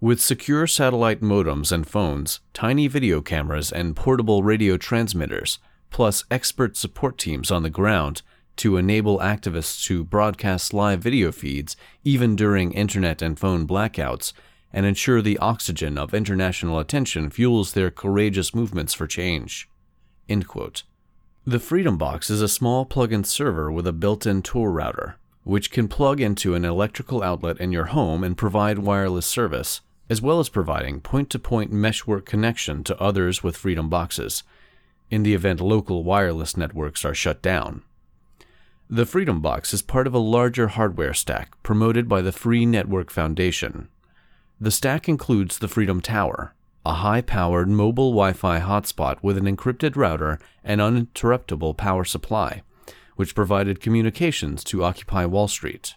with 0.00 0.18
secure 0.18 0.66
satellite 0.66 1.20
modems 1.20 1.70
and 1.70 1.86
phones, 1.86 2.40
tiny 2.54 2.88
video 2.88 3.20
cameras, 3.20 3.70
and 3.70 3.94
portable 3.94 4.42
radio 4.42 4.78
transmitters, 4.78 5.58
plus 5.90 6.24
expert 6.30 6.74
support 6.74 7.18
teams 7.18 7.50
on 7.50 7.62
the 7.62 7.68
ground 7.68 8.22
to 8.56 8.78
enable 8.78 9.18
activists 9.18 9.84
to 9.84 10.02
broadcast 10.02 10.72
live 10.72 11.02
video 11.02 11.30
feeds 11.30 11.76
even 12.02 12.34
during 12.34 12.72
internet 12.72 13.20
and 13.20 13.38
phone 13.38 13.66
blackouts 13.66 14.32
and 14.72 14.86
ensure 14.86 15.20
the 15.20 15.38
oxygen 15.38 15.98
of 15.98 16.14
international 16.14 16.78
attention 16.78 17.28
fuels 17.28 17.72
their 17.72 17.90
courageous 17.90 18.54
movements 18.54 18.94
for 18.94 19.06
change. 19.06 19.68
The 21.46 21.58
Freedom 21.58 21.96
Box 21.96 22.28
is 22.28 22.42
a 22.42 22.48
small 22.48 22.84
plug 22.84 23.14
in 23.14 23.24
server 23.24 23.72
with 23.72 23.86
a 23.86 23.94
built 23.94 24.26
in 24.26 24.42
Tor 24.42 24.70
router, 24.70 25.16
which 25.42 25.70
can 25.70 25.88
plug 25.88 26.20
into 26.20 26.54
an 26.54 26.66
electrical 26.66 27.22
outlet 27.22 27.58
in 27.58 27.72
your 27.72 27.86
home 27.86 28.22
and 28.22 28.36
provide 28.36 28.80
wireless 28.80 29.24
service 29.24 29.80
as 30.10 30.20
well 30.20 30.38
as 30.38 30.50
providing 30.50 31.00
point 31.00 31.30
to 31.30 31.38
point 31.38 31.72
meshwork 31.72 32.26
connection 32.26 32.84
to 32.84 33.00
others 33.00 33.42
with 33.42 33.56
Freedom 33.56 33.88
Boxes, 33.88 34.42
in 35.08 35.22
the 35.22 35.32
event 35.32 35.60
local 35.60 36.04
wireless 36.04 36.58
networks 36.58 37.04
are 37.04 37.14
shut 37.14 37.40
down. 37.40 37.82
The 38.90 39.06
Freedom 39.06 39.40
Box 39.40 39.72
is 39.72 39.80
part 39.82 40.06
of 40.06 40.14
a 40.14 40.18
larger 40.18 40.68
hardware 40.68 41.14
stack 41.14 41.50
promoted 41.62 42.06
by 42.06 42.20
the 42.20 42.32
Free 42.32 42.66
Network 42.66 43.10
Foundation. 43.10 43.88
The 44.60 44.72
stack 44.72 45.08
includes 45.08 45.58
the 45.58 45.68
Freedom 45.68 46.02
Tower, 46.02 46.54
a 46.84 46.94
high 46.94 47.20
powered 47.20 47.68
mobile 47.68 48.10
Wi 48.10 48.32
Fi 48.32 48.60
hotspot 48.60 49.18
with 49.22 49.36
an 49.36 49.44
encrypted 49.44 49.96
router 49.96 50.38
and 50.64 50.80
uninterruptible 50.80 51.76
power 51.76 52.04
supply, 52.04 52.62
which 53.16 53.34
provided 53.34 53.80
communications 53.80 54.64
to 54.64 54.84
Occupy 54.84 55.26
Wall 55.26 55.48
Street. 55.48 55.94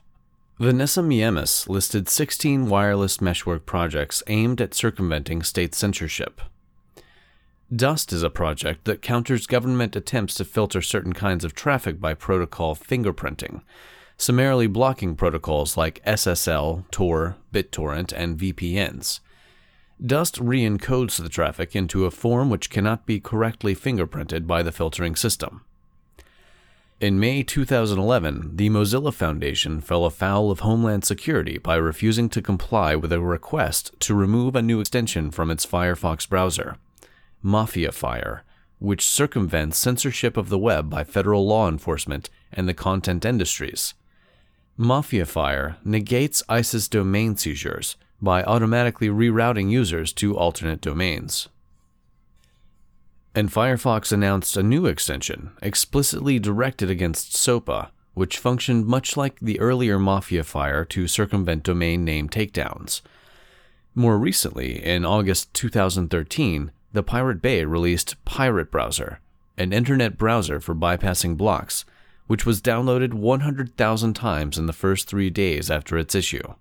Vanessa 0.60 1.02
Miemis 1.02 1.68
listed 1.68 2.08
16 2.08 2.68
wireless 2.68 3.20
meshwork 3.20 3.66
projects 3.66 4.22
aimed 4.28 4.62
at 4.62 4.74
circumventing 4.74 5.42
state 5.42 5.74
censorship. 5.74 6.42
Dust 7.74 8.14
is 8.14 8.22
a 8.22 8.30
project 8.30 8.86
that 8.86 9.02
counters 9.02 9.48
government 9.48 9.96
attempts 9.96 10.36
to 10.36 10.46
filter 10.46 10.82
certain 10.82 11.14
kinds 11.14 11.44
of 11.44 11.56
traffic 11.56 12.00
by 12.00 12.14
protocol 12.14 12.76
fingerprinting, 12.76 13.62
summarily 14.16 14.68
blocking 14.68 15.16
protocols 15.16 15.76
like 15.76 16.04
SSL, 16.06 16.84
Tor, 16.92 17.38
BitTorrent, 17.52 18.14
and 18.16 18.38
VPNs. 18.38 19.22
Dust 20.06 20.38
re 20.40 20.62
encodes 20.62 21.22
the 21.22 21.30
traffic 21.30 21.76
into 21.76 22.06
a 22.06 22.12
form 22.12 22.50
which 22.50 22.70
cannot 22.70 23.06
be 23.06 23.22
correctly 23.22 23.74
fingerprinted 23.74 24.46
by 24.46 24.62
the 24.62 24.72
filtering 24.72 25.16
system. 25.16 25.64
In 27.00 27.20
May 27.20 27.44
2011, 27.44 28.56
the 28.56 28.70
Mozilla 28.70 29.14
Foundation 29.14 29.80
fell 29.80 30.06
afoul 30.06 30.52
of 30.52 30.60
Homeland 30.60 31.06
Security 31.06 31.58
by 31.58 31.76
refusing 31.76 32.30
to 32.30 32.42
comply 32.42 32.96
with 32.96 33.14
a 33.14 33.20
request 33.22 33.92
to 34.02 34.14
remove 34.14 34.56
a 34.56 34.62
new 34.62 34.82
extension 34.82 35.32
from 35.32 35.50
its 35.50 35.66
Firefox 35.66 36.28
browser, 36.28 36.78
MAFIAAFire, 37.44 38.42
which 38.80 39.06
circumvents 39.06 39.78
censorship 39.78 40.36
of 40.36 40.50
the 40.50 40.58
web 40.58 40.90
by 40.90 41.04
federal 41.04 41.48
law 41.48 41.70
enforcement 41.70 42.30
and 42.52 42.68
the 42.68 42.74
content 42.74 43.24
industries. 43.24 43.94
MAFIAAFire 44.78 45.78
negates 45.86 46.44
ICE's 46.50 46.90
domain 46.90 47.38
seizures 47.38 47.96
by 48.24 48.42
automatically 48.44 49.10
rerouting 49.10 49.70
users 49.70 50.14
to 50.14 50.38
alternate 50.38 50.80
domains. 50.80 51.50
And 53.36 53.52
Firefox 53.52 54.12
announced 54.12 54.56
a 54.56 54.64
new 54.64 54.86
extension, 54.86 55.52
explicitly 55.62 56.40
directed 56.40 56.90
against 56.90 57.36
SOPA, 57.36 57.90
which 58.14 58.38
functioned 58.38 58.86
much 58.86 59.18
like 59.18 59.40
the 59.40 59.60
earlier 59.60 59.98
MAFIAAFire 59.98 60.88
to 60.90 61.08
circumvent 61.08 61.64
domain 61.64 62.06
name 62.06 62.30
takedowns. 62.30 63.02
More 63.96 64.18
recently, 64.18 64.84
in 64.84 65.04
August 65.04 65.54
2013, 65.56 66.72
the 66.94 67.04
Pirate 67.04 67.42
Bay 67.42 67.66
released 67.66 68.24
Pirate 68.24 68.72
Browser, 68.72 69.20
an 69.58 69.74
internet 69.74 70.18
browser 70.18 70.60
for 70.60 70.76
bypassing 70.76 71.36
blocks, 71.36 71.86
which 72.28 72.46
was 72.46 72.62
downloaded 72.62 73.14
100,000 73.14 74.14
times 74.14 74.58
in 74.58 74.68
the 74.68 74.74
first 74.74 75.08
three 75.08 75.30
days 75.30 75.70
after 75.70 75.98
its 75.98 76.16
issue. 76.16 76.54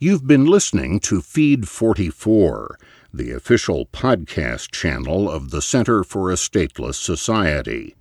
You've 0.00 0.28
been 0.28 0.46
listening 0.46 1.00
to 1.00 1.20
Feed 1.20 1.68
44 1.68 2.78
the 3.12 3.32
official 3.32 3.86
podcast 3.86 4.70
channel 4.70 5.28
of 5.28 5.50
the 5.50 5.60
Center 5.60 6.04
for 6.04 6.30
a 6.30 6.34
Stateless 6.34 6.94
Society. 6.94 7.96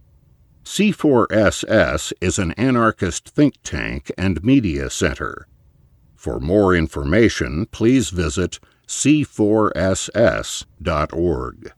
C4SS 0.63 2.13
is 2.21 2.37
an 2.37 2.51
anarchist 2.51 3.29
think 3.29 3.55
tank 3.63 4.11
and 4.15 4.43
media 4.43 4.91
center. 4.91 5.47
For 6.15 6.39
more 6.39 6.75
information, 6.75 7.65
please 7.71 8.11
visit 8.11 8.59
c4ss.org. 8.87 11.71